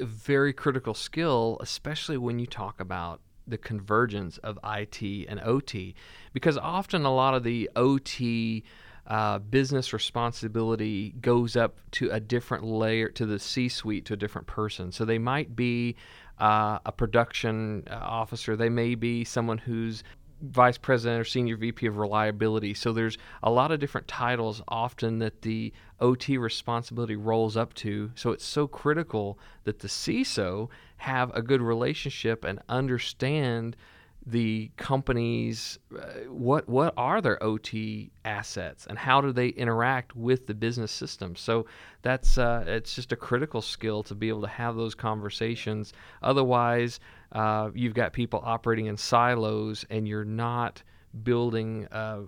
a 0.00 0.04
very 0.04 0.52
critical 0.52 0.94
skill, 0.94 1.58
especially 1.60 2.16
when 2.16 2.38
you 2.38 2.46
talk 2.46 2.80
about 2.80 3.20
the 3.46 3.58
convergence 3.58 4.38
of 4.38 4.58
IT 4.64 5.02
and 5.28 5.40
OT, 5.40 5.94
because 6.32 6.56
often 6.56 7.04
a 7.04 7.14
lot 7.14 7.34
of 7.34 7.42
the 7.42 7.68
OT 7.76 8.62
uh, 9.06 9.38
business 9.38 9.92
responsibility 9.92 11.14
goes 11.20 11.56
up 11.56 11.78
to 11.90 12.10
a 12.10 12.20
different 12.20 12.64
layer, 12.64 13.08
to 13.08 13.26
the 13.26 13.38
C 13.38 13.68
suite, 13.68 14.04
to 14.04 14.14
a 14.14 14.16
different 14.16 14.46
person. 14.46 14.92
So 14.92 15.04
they 15.04 15.18
might 15.18 15.56
be 15.56 15.96
uh, 16.38 16.78
a 16.86 16.92
production 16.92 17.84
uh, 17.90 17.94
officer, 17.94 18.56
they 18.56 18.70
may 18.70 18.94
be 18.94 19.24
someone 19.24 19.58
who's 19.58 20.02
vice 20.40 20.78
president 20.78 21.20
or 21.20 21.24
senior 21.24 21.56
VP 21.56 21.86
of 21.86 21.96
reliability. 21.98 22.74
So 22.74 22.92
there's 22.92 23.18
a 23.42 23.50
lot 23.50 23.72
of 23.72 23.80
different 23.80 24.08
titles 24.08 24.62
often 24.68 25.18
that 25.18 25.42
the 25.42 25.72
OT 26.00 26.38
responsibility 26.38 27.16
rolls 27.16 27.56
up 27.56 27.74
to. 27.74 28.10
So 28.14 28.30
it's 28.30 28.44
so 28.44 28.66
critical 28.66 29.38
that 29.64 29.80
the 29.80 29.88
CISO 29.88 30.68
have 30.98 31.30
a 31.34 31.42
good 31.42 31.60
relationship 31.60 32.44
and 32.44 32.60
understand 32.68 33.76
the 34.30 34.70
companies 34.76 35.78
uh, 35.96 36.28
what 36.28 36.68
what 36.68 36.94
are 36.96 37.20
their 37.20 37.42
OT 37.42 38.10
assets 38.24 38.86
and 38.86 38.98
how 38.98 39.20
do 39.20 39.32
they 39.32 39.48
interact 39.48 40.14
with 40.14 40.46
the 40.46 40.54
business 40.54 40.92
system. 40.92 41.34
So 41.36 41.66
that's 42.02 42.38
uh, 42.38 42.64
it's 42.66 42.94
just 42.94 43.12
a 43.12 43.16
critical 43.16 43.60
skill 43.60 44.02
to 44.04 44.14
be 44.14 44.28
able 44.28 44.42
to 44.42 44.48
have 44.48 44.76
those 44.76 44.94
conversations. 44.94 45.92
Otherwise, 46.22 47.00
uh, 47.32 47.70
you've 47.74 47.94
got 47.94 48.12
people 48.12 48.40
operating 48.44 48.86
in 48.86 48.96
silos 48.96 49.84
and 49.90 50.06
you're 50.06 50.24
not 50.24 50.82
building 51.22 51.86
uh, 51.90 52.20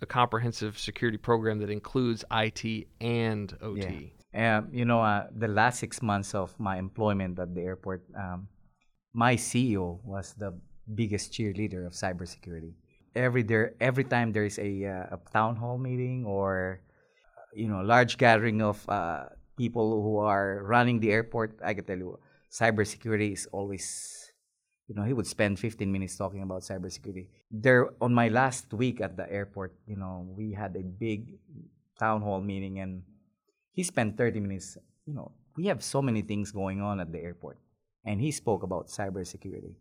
a 0.00 0.06
comprehensive 0.06 0.78
security 0.78 1.18
program 1.18 1.58
that 1.58 1.70
includes 1.70 2.24
IT 2.30 2.86
and 3.00 3.56
OT. 3.60 4.12
Yeah. 4.32 4.58
Um, 4.58 4.68
you 4.72 4.84
know, 4.84 5.00
uh, 5.00 5.28
the 5.30 5.46
last 5.46 5.78
six 5.78 6.02
months 6.02 6.34
of 6.34 6.58
my 6.58 6.76
employment 6.78 7.38
at 7.38 7.54
the 7.54 7.60
airport, 7.60 8.02
um, 8.16 8.48
my 9.12 9.36
CEO 9.36 10.02
was 10.04 10.34
the 10.36 10.52
biggest 10.92 11.32
cheerleader 11.32 11.86
of 11.86 11.92
cybersecurity. 11.92 12.74
Every 13.14 13.42
there, 13.42 13.74
every 13.80 14.04
time 14.04 14.32
there 14.32 14.44
is 14.44 14.58
a, 14.58 14.84
uh, 14.84 15.16
a 15.16 15.18
town 15.32 15.56
hall 15.56 15.78
meeting 15.78 16.24
or 16.26 16.80
you 17.54 17.68
know 17.68 17.80
large 17.80 18.18
gathering 18.18 18.60
of 18.60 18.82
uh, 18.88 19.26
people 19.56 20.02
who 20.02 20.18
are 20.18 20.62
running 20.64 21.00
the 21.00 21.12
airport, 21.12 21.58
I 21.64 21.74
can 21.74 21.84
tell 21.84 21.98
you, 21.98 22.18
cybersecurity 22.50 23.32
is 23.32 23.46
always. 23.52 24.20
You 24.86 24.94
know, 24.94 25.04
he 25.04 25.14
would 25.14 25.26
spend 25.26 25.58
15 25.58 25.90
minutes 25.90 26.14
talking 26.18 26.42
about 26.42 26.60
cybersecurity. 26.60 27.28
There, 27.50 27.88
on 28.02 28.12
my 28.12 28.28
last 28.28 28.70
week 28.74 29.00
at 29.00 29.16
the 29.16 29.24
airport, 29.32 29.72
you 29.86 29.96
know, 29.96 30.28
we 30.36 30.52
had 30.52 30.76
a 30.76 30.82
big 30.82 31.38
town 31.98 32.20
hall 32.20 32.42
meeting, 32.42 32.80
and 32.80 33.02
he 33.72 33.82
spent 33.82 34.18
30 34.18 34.40
minutes. 34.40 34.76
You 35.06 35.14
know, 35.14 35.32
we 35.56 35.66
have 35.66 35.82
so 35.82 36.02
many 36.02 36.20
things 36.20 36.52
going 36.52 36.82
on 36.82 37.00
at 37.00 37.12
the 37.12 37.18
airport, 37.18 37.58
and 38.04 38.20
he 38.20 38.30
spoke 38.30 38.62
about 38.62 38.88
cybersecurity. 38.88 39.72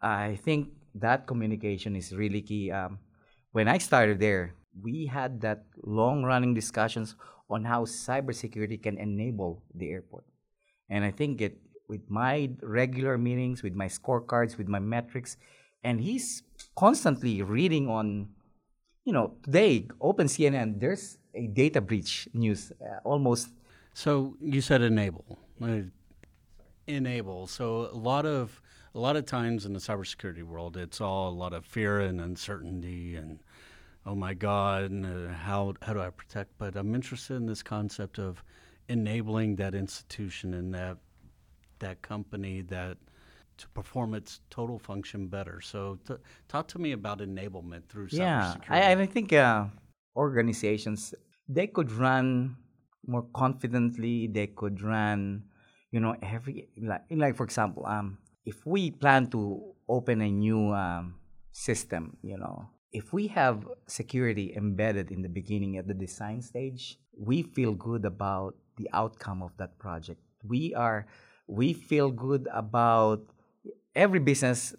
I 0.00 0.36
think 0.36 0.70
that 0.94 1.26
communication 1.26 1.96
is 1.96 2.14
really 2.14 2.42
key. 2.42 2.70
Um, 2.70 2.98
when 3.52 3.68
I 3.68 3.78
started 3.78 4.20
there, 4.20 4.54
we 4.80 5.06
had 5.06 5.40
that 5.40 5.64
long-running 5.82 6.54
discussions 6.54 7.16
on 7.50 7.64
how 7.64 7.84
cybersecurity 7.84 8.82
can 8.82 8.98
enable 8.98 9.62
the 9.74 9.90
airport, 9.90 10.24
and 10.88 11.04
I 11.04 11.10
think 11.10 11.40
it 11.40 11.58
with 11.88 12.02
my 12.08 12.50
regular 12.62 13.16
meetings, 13.16 13.62
with 13.62 13.74
my 13.74 13.88
scorecards, 13.88 14.58
with 14.58 14.68
my 14.68 14.78
metrics, 14.78 15.38
and 15.82 16.00
he's 16.00 16.42
constantly 16.76 17.40
reading 17.42 17.88
on 17.88 18.28
you 19.08 19.14
know, 19.14 19.32
today, 19.42 19.88
open 20.02 20.26
CNN, 20.26 20.78
there's 20.78 21.16
a 21.34 21.46
data 21.46 21.80
breach 21.80 22.28
news 22.34 22.70
uh, 22.78 22.98
almost. 23.04 23.48
So 23.94 24.36
you 24.38 24.60
said 24.60 24.82
enable. 24.82 25.38
Uh, 25.62 25.88
Enable. 26.86 27.46
So 27.46 27.88
a 27.90 27.96
lot 27.96 28.26
of 28.26 28.60
a 28.98 29.00
lot 29.00 29.14
of 29.14 29.24
times 29.26 29.64
in 29.64 29.72
the 29.72 29.78
cybersecurity 29.78 30.42
world, 30.42 30.76
it's 30.76 31.00
all 31.00 31.28
a 31.28 31.38
lot 31.44 31.52
of 31.52 31.64
fear 31.64 32.00
and 32.00 32.20
uncertainty 32.20 33.14
and 33.14 33.38
oh 34.04 34.16
my 34.16 34.34
God, 34.34 34.90
and 34.90 35.06
uh, 35.06 35.32
how 35.32 35.74
how 35.82 35.92
do 35.92 36.00
I 36.00 36.10
protect? 36.10 36.58
But 36.58 36.74
I'm 36.74 36.94
interested 36.96 37.34
in 37.36 37.46
this 37.46 37.62
concept 37.62 38.18
of 38.18 38.42
enabling 38.88 39.54
that 39.56 39.74
institution 39.76 40.52
and 40.54 40.74
that 40.74 40.98
that 41.78 42.02
company 42.02 42.62
that 42.62 42.98
to 43.58 43.68
perform 43.68 44.14
its 44.14 44.40
total 44.50 44.80
function 44.80 45.28
better. 45.28 45.60
So 45.60 45.98
t- 46.06 46.14
talk 46.48 46.66
to 46.68 46.78
me 46.80 46.90
about 46.92 47.20
enablement 47.20 47.86
through 47.88 48.08
Yeah, 48.10 48.56
cybersecurity. 48.56 48.70
I, 48.70 48.92
I 49.02 49.06
think 49.06 49.32
uh, 49.32 49.66
organizations 50.16 51.14
they 51.48 51.66
could 51.68 51.92
run 51.92 52.56
more 53.06 53.26
confidently. 53.34 54.26
They 54.26 54.48
could 54.48 54.82
run, 54.82 55.44
you 55.92 56.00
know, 56.00 56.16
every 56.22 56.68
like, 56.76 57.02
like 57.10 57.36
for 57.36 57.44
example, 57.44 57.86
um, 57.86 58.18
if 58.48 58.64
we 58.64 58.90
plan 58.90 59.28
to 59.36 59.40
open 59.96 60.22
a 60.22 60.30
new 60.30 60.72
um, 60.72 61.20
system, 61.52 62.16
you 62.22 62.38
know, 62.42 62.56
if 62.92 63.12
we 63.12 63.28
have 63.28 63.68
security 63.86 64.54
embedded 64.56 65.10
in 65.10 65.20
the 65.20 65.28
beginning 65.28 65.76
at 65.76 65.86
the 65.86 65.92
design 66.06 66.40
stage, 66.40 66.98
we 67.12 67.42
feel 67.42 67.74
good 67.74 68.04
about 68.06 68.56
the 68.78 68.88
outcome 68.94 69.42
of 69.42 69.52
that 69.58 69.78
project. 69.78 70.20
We 70.42 70.72
are, 70.74 71.06
we 71.46 71.74
feel 71.74 72.10
good 72.10 72.48
about 72.64 73.20
every 73.94 74.20
business. 74.30 74.74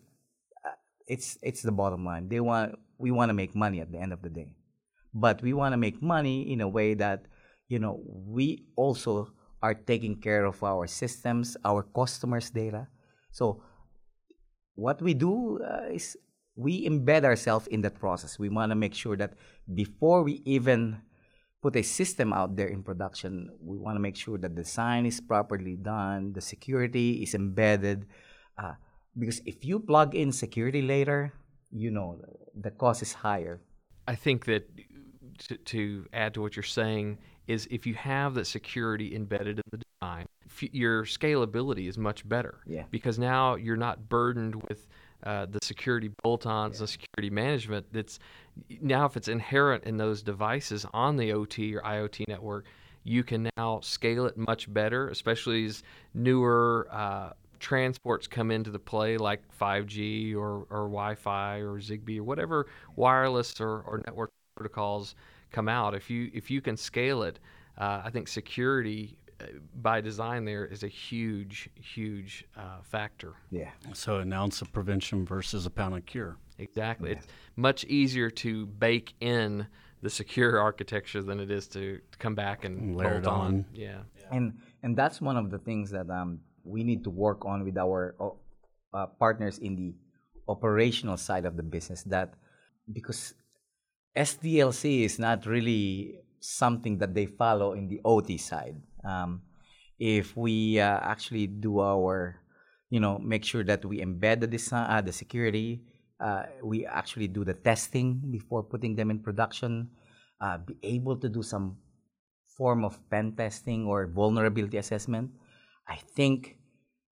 uh, 0.66 0.74
It's 1.06 1.38
it's 1.50 1.62
the 1.62 1.76
bottom 1.82 2.02
line. 2.06 2.26
They 2.34 2.40
want 2.40 2.74
we 2.98 3.12
want 3.12 3.30
to 3.30 3.38
make 3.38 3.54
money 3.54 3.80
at 3.86 3.92
the 3.94 4.00
end 4.02 4.14
of 4.18 4.22
the 4.26 4.34
day, 4.34 4.50
but 5.14 5.42
we 5.46 5.54
want 5.54 5.74
to 5.74 5.78
make 5.78 6.02
money 6.02 6.52
in 6.52 6.60
a 6.62 6.68
way 6.68 6.96
that 6.96 7.20
you 7.68 7.78
know 7.78 8.02
we 8.36 8.66
also 8.76 9.30
are 9.62 9.76
taking 9.76 10.16
care 10.18 10.46
of 10.46 10.58
our 10.64 10.88
systems, 10.88 11.58
our 11.64 11.84
customers' 11.84 12.50
data. 12.50 12.88
So 13.32 13.63
what 14.76 15.02
we 15.02 15.13
do 15.13 15.60
uh, 15.62 15.92
is 15.92 16.18
we 16.56 16.88
embed 16.88 17.24
ourselves 17.24 17.68
in 17.68 17.82
that 17.82 18.00
process. 18.00 18.38
We 18.39 18.50
want 18.50 18.72
to 18.72 18.76
make 18.76 18.94
sure 18.94 19.15
that 19.18 19.34
before 19.74 20.24
we 20.24 20.42
even 20.46 21.02
put 21.62 21.76
a 21.76 21.84
system 21.84 22.34
out 22.34 22.56
there 22.56 22.68
in 22.68 22.84
production, 22.84 23.50
we 23.62 23.78
want 23.78 23.96
to 23.96 24.00
make 24.00 24.15
sure 24.15 24.38
that 24.38 24.56
the 24.56 24.63
design 24.63 25.06
is 25.06 25.20
properly 25.20 25.76
done, 25.76 26.34
the 26.34 26.42
security 26.42 27.24
is 27.24 27.34
embedded. 27.34 28.06
Uh, 28.58 28.74
because 29.18 29.42
if 29.46 29.65
you 29.65 29.80
plug 29.80 30.15
in 30.15 30.32
security 30.32 30.82
later, 30.82 31.34
you 31.72 31.92
know 31.92 32.22
the 32.56 32.72
cost 32.72 33.02
is 33.02 33.13
higher. 33.13 33.62
I 34.08 34.15
think 34.15 34.46
that 34.46 34.68
to, 35.48 35.58
to 35.58 36.06
add 36.13 36.34
to 36.34 36.42
what 36.42 36.56
you're 36.56 36.63
saying 36.63 37.20
is 37.48 37.68
if 37.72 37.86
you 37.86 37.94
have 37.96 38.34
that 38.36 38.48
security 38.48 39.15
embedded 39.15 39.60
in 39.60 39.63
the 39.72 39.80
design, 39.86 40.26
your 40.62 41.04
scalability 41.04 41.88
is 41.88 41.98
much 41.98 42.28
better. 42.28 42.60
Yeah. 42.65 42.84
Because 42.91 43.19
now 43.19 43.56
you're 43.56 43.78
not 43.78 44.10
burdened 44.10 44.56
with 44.67 44.88
uh, 45.24 45.45
the 45.48 45.60
security 45.62 46.12
bolt-ons, 46.24 46.80
the 46.80 46.88
security 46.88 47.30
management. 47.30 47.86
That's 47.91 48.19
now 48.82 49.06
if 49.06 49.17
it's 49.17 49.28
inherent 49.28 49.84
in 49.84 49.98
those 49.98 50.22
devices 50.22 50.86
on 50.93 51.17
the 51.17 51.34
OT 51.34 51.76
or 51.76 51.82
IoT 51.82 52.28
network, 52.28 52.65
you 53.04 53.24
can 53.24 53.50
now 53.58 53.80
scale 53.82 54.26
it 54.26 54.38
much 54.38 54.72
better, 54.74 55.10
especially 55.10 55.65
as 55.65 55.84
newer. 56.13 56.88
Uh, 56.91 57.32
transports 57.60 58.26
come 58.26 58.52
into 58.52 58.72
the 58.72 58.80
play 58.80 59.17
like 59.17 59.41
5G 59.60 60.34
or, 60.34 60.65
or 60.69 60.88
Wi-Fi 60.88 61.58
or 61.58 61.82
Zigbee 61.82 62.19
or 62.19 62.24
whatever 62.24 62.67
wireless 62.95 63.60
or, 63.60 63.82
or 63.82 64.02
network 64.06 64.32
protocols 64.56 65.15
come 65.52 65.67
out. 65.67 65.93
If 65.93 66.10
you 66.10 66.32
if 66.34 66.50
you 66.50 66.62
can 66.62 66.78
scale 66.78 67.24
it, 67.24 67.39
uh, 67.78 68.02
I 68.04 68.10
think 68.10 68.28
security 68.28 69.17
by 69.75 70.02
design 70.02 70.46
there 70.46 70.65
is 70.65 70.83
a 70.83 70.87
huge 70.87 71.69
huge 71.75 72.46
uh, 72.58 72.81
factor. 72.83 73.33
Yeah. 73.52 73.69
So 73.94 74.17
an 74.17 74.33
ounce 74.33 74.62
of 74.62 74.71
prevention 74.71 75.25
versus 75.25 75.65
a 75.65 75.69
pound 75.69 75.96
of 75.96 76.06
cure. 76.06 76.37
Exactly, 76.58 77.12
it's 77.12 77.27
much 77.56 77.85
easier 77.85 78.29
to 78.29 78.65
bake 78.65 79.13
in 79.21 79.67
the 80.02 80.10
secure 80.10 80.60
architecture 80.60 81.21
than 81.21 81.40
it 81.40 81.52
is 81.52 81.67
to, 81.67 82.00
to 82.12 82.17
come 82.17 82.35
back 82.35 82.63
and 82.63 82.96
Layer 82.96 83.15
it 83.15 83.27
on. 83.27 83.65
Yeah. 83.73 84.00
and 84.31 84.54
and 84.83 84.96
that's 84.96 85.21
one 85.21 85.37
of 85.37 85.52
the 85.52 85.58
things 85.58 85.92
that 85.92 86.10
um, 86.10 86.40
we 86.63 86.83
need 86.83 87.04
to 87.04 87.10
work 87.10 87.46
on 87.46 87.63
with 87.63 87.77
our 87.77 88.15
uh, 88.19 88.29
uh, 88.98 89.06
partners 89.19 89.58
in 89.60 89.75
the 89.75 89.94
operational 90.48 91.17
side 91.17 91.46
of 91.46 91.56
the 91.56 91.63
business 91.63 92.04
that 92.04 92.33
because 92.92 93.33
SDLC 94.15 95.06
is 95.06 95.19
not 95.19 95.46
really 95.46 96.19
something 96.40 96.98
that 96.98 97.13
they 97.13 97.25
follow 97.25 97.73
in 97.73 97.87
the 97.87 98.02
OT 98.04 98.37
side. 98.37 98.75
Um, 99.04 99.41
if 100.00 100.35
we 100.35 100.79
uh, 100.79 101.00
actually 101.02 101.47
do 101.47 101.79
our 101.79 102.39
you 102.89 103.00
know, 103.00 103.19
make 103.19 103.45
sure 103.45 103.63
that 103.63 103.85
we 103.85 104.02
embed 104.02 104.41
the 104.41 104.47
design, 104.47 104.89
uh, 104.89 105.02
the 105.02 105.13
security. 105.13 105.81
Uh, 106.19 106.43
we 106.63 106.85
actually 106.85 107.27
do 107.27 107.45
the 107.45 107.54
testing 107.54 108.19
before 108.31 108.63
putting 108.63 108.95
them 108.95 109.10
in 109.10 109.19
production. 109.19 109.89
Uh, 110.41 110.58
be 110.58 110.75
able 110.83 111.15
to 111.15 111.29
do 111.29 111.43
some 111.43 111.77
form 112.58 112.83
of 112.83 112.97
pen 113.10 113.33
testing 113.33 113.85
or 113.85 114.08
vulnerability 114.08 114.77
assessment. 114.77 115.29
I 115.87 115.95
think 115.95 116.58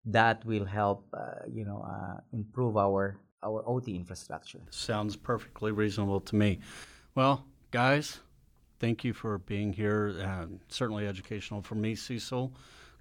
that 0.06 0.46
will 0.46 0.66
help, 0.66 1.08
uh, 1.14 1.46
you 1.52 1.66
know, 1.66 1.86
uh, 1.86 2.22
improve 2.34 2.78
our 2.78 3.20
our 3.44 3.64
OT 3.68 3.96
infrastructure. 3.96 4.62
Sounds 4.72 5.16
perfectly 5.16 5.72
reasonable 5.72 6.20
to 6.22 6.36
me. 6.36 6.60
Well, 7.14 7.46
guys, 7.70 8.20
thank 8.80 9.04
you 9.04 9.14
for 9.14 9.38
being 9.40 9.74
here. 9.74 10.16
Uh, 10.24 10.46
certainly 10.68 11.08
educational 11.08 11.62
for 11.62 11.76
me, 11.76 11.96
Cecil, 11.96 12.52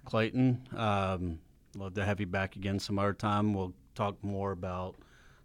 Clayton. 0.05 0.67
Um, 0.75 1.39
love 1.75 1.93
to 1.95 2.05
have 2.05 2.19
you 2.19 2.27
back 2.27 2.55
again 2.55 2.79
some 2.79 2.99
other 2.99 3.13
time. 3.13 3.53
We'll 3.53 3.73
talk 3.95 4.21
more 4.23 4.51
about 4.51 4.95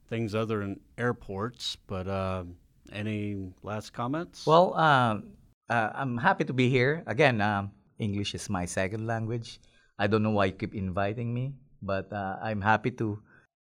things 0.09 0.35
other 0.35 0.61
than 0.61 0.81
airports. 0.99 1.77
But 1.87 2.07
uh, 2.09 2.45
any 2.93 3.53
last 3.63 3.93
comments? 3.93 4.47
Well, 4.47 4.75
um, 4.75 5.33
uh, 5.69 5.91
I'm 5.95 6.19
happy 6.19 6.45
to 6.45 6.53
be 6.53 6.69
here 6.69 7.03
again. 7.07 7.41
Um, 7.41 7.71
English 7.99 8.35
is 8.35 8.51
my 8.51 8.65
second 8.65 9.07
language. 9.07 9.61
I 9.99 10.07
don't 10.07 10.23
know 10.23 10.31
why 10.31 10.47
you 10.47 10.53
keep 10.53 10.75
inviting 10.75 11.33
me, 11.33 11.53
but 11.83 12.13
uh, 12.13 12.37
I'm 12.43 12.61
happy 12.61 12.91
to 12.93 13.21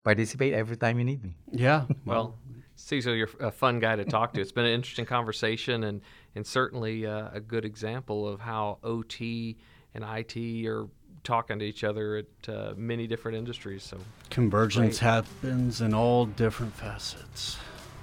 participate 0.02 0.54
every 0.54 0.76
time 0.76 0.98
you 0.98 1.04
need 1.04 1.22
me. 1.22 1.36
Yeah. 1.52 1.84
Well, 2.04 2.38
Cecil, 2.76 3.14
you're 3.14 3.30
a 3.40 3.50
fun 3.50 3.78
guy 3.80 3.96
to 3.96 4.04
talk 4.04 4.32
to. 4.34 4.40
It's 4.40 4.52
been 4.52 4.64
an 4.64 4.72
interesting 4.72 5.06
conversation 5.06 5.84
and, 5.84 6.00
and 6.34 6.46
certainly 6.46 7.06
uh, 7.06 7.28
a 7.32 7.40
good 7.40 7.64
example 7.64 8.26
of 8.26 8.40
how 8.40 8.78
OT 8.82 9.56
and 9.94 10.04
IT 10.04 10.66
are 10.66 10.88
talking 11.24 11.58
to 11.58 11.64
each 11.64 11.84
other 11.84 12.16
at 12.16 12.48
uh, 12.48 12.74
many 12.76 13.06
different 13.06 13.36
industries. 13.36 13.82
So 13.82 13.98
convergence 14.30 14.98
Great. 14.98 15.10
happens 15.10 15.80
in 15.80 15.94
all 15.94 16.26
different 16.26 16.74
facets. 16.74 17.58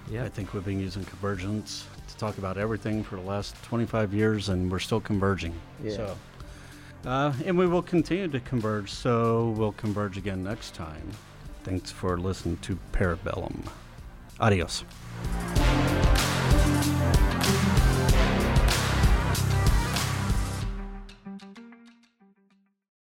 Yeah. 0.09 0.23
I 0.23 0.29
think 0.29 0.53
we've 0.53 0.65
been 0.65 0.79
using 0.79 1.03
convergence 1.03 1.85
to 2.07 2.17
talk 2.17 2.37
about 2.37 2.57
everything 2.57 3.03
for 3.03 3.15
the 3.15 3.21
last 3.21 3.61
25 3.63 4.13
years, 4.13 4.49
and 4.49 4.71
we're 4.71 4.79
still 4.79 5.01
converging. 5.01 5.53
Yeah. 5.83 5.95
So, 5.95 6.17
uh, 7.05 7.33
and 7.45 7.57
we 7.57 7.67
will 7.67 7.81
continue 7.83 8.27
to 8.27 8.39
converge. 8.39 8.91
So 8.91 9.49
we'll 9.49 9.73
converge 9.73 10.17
again 10.17 10.43
next 10.43 10.73
time. 10.73 11.11
Thanks 11.63 11.91
for 11.91 12.17
listening 12.17 12.57
to 12.57 12.79
Parabellum. 12.91 13.69
Adiós. 14.39 14.85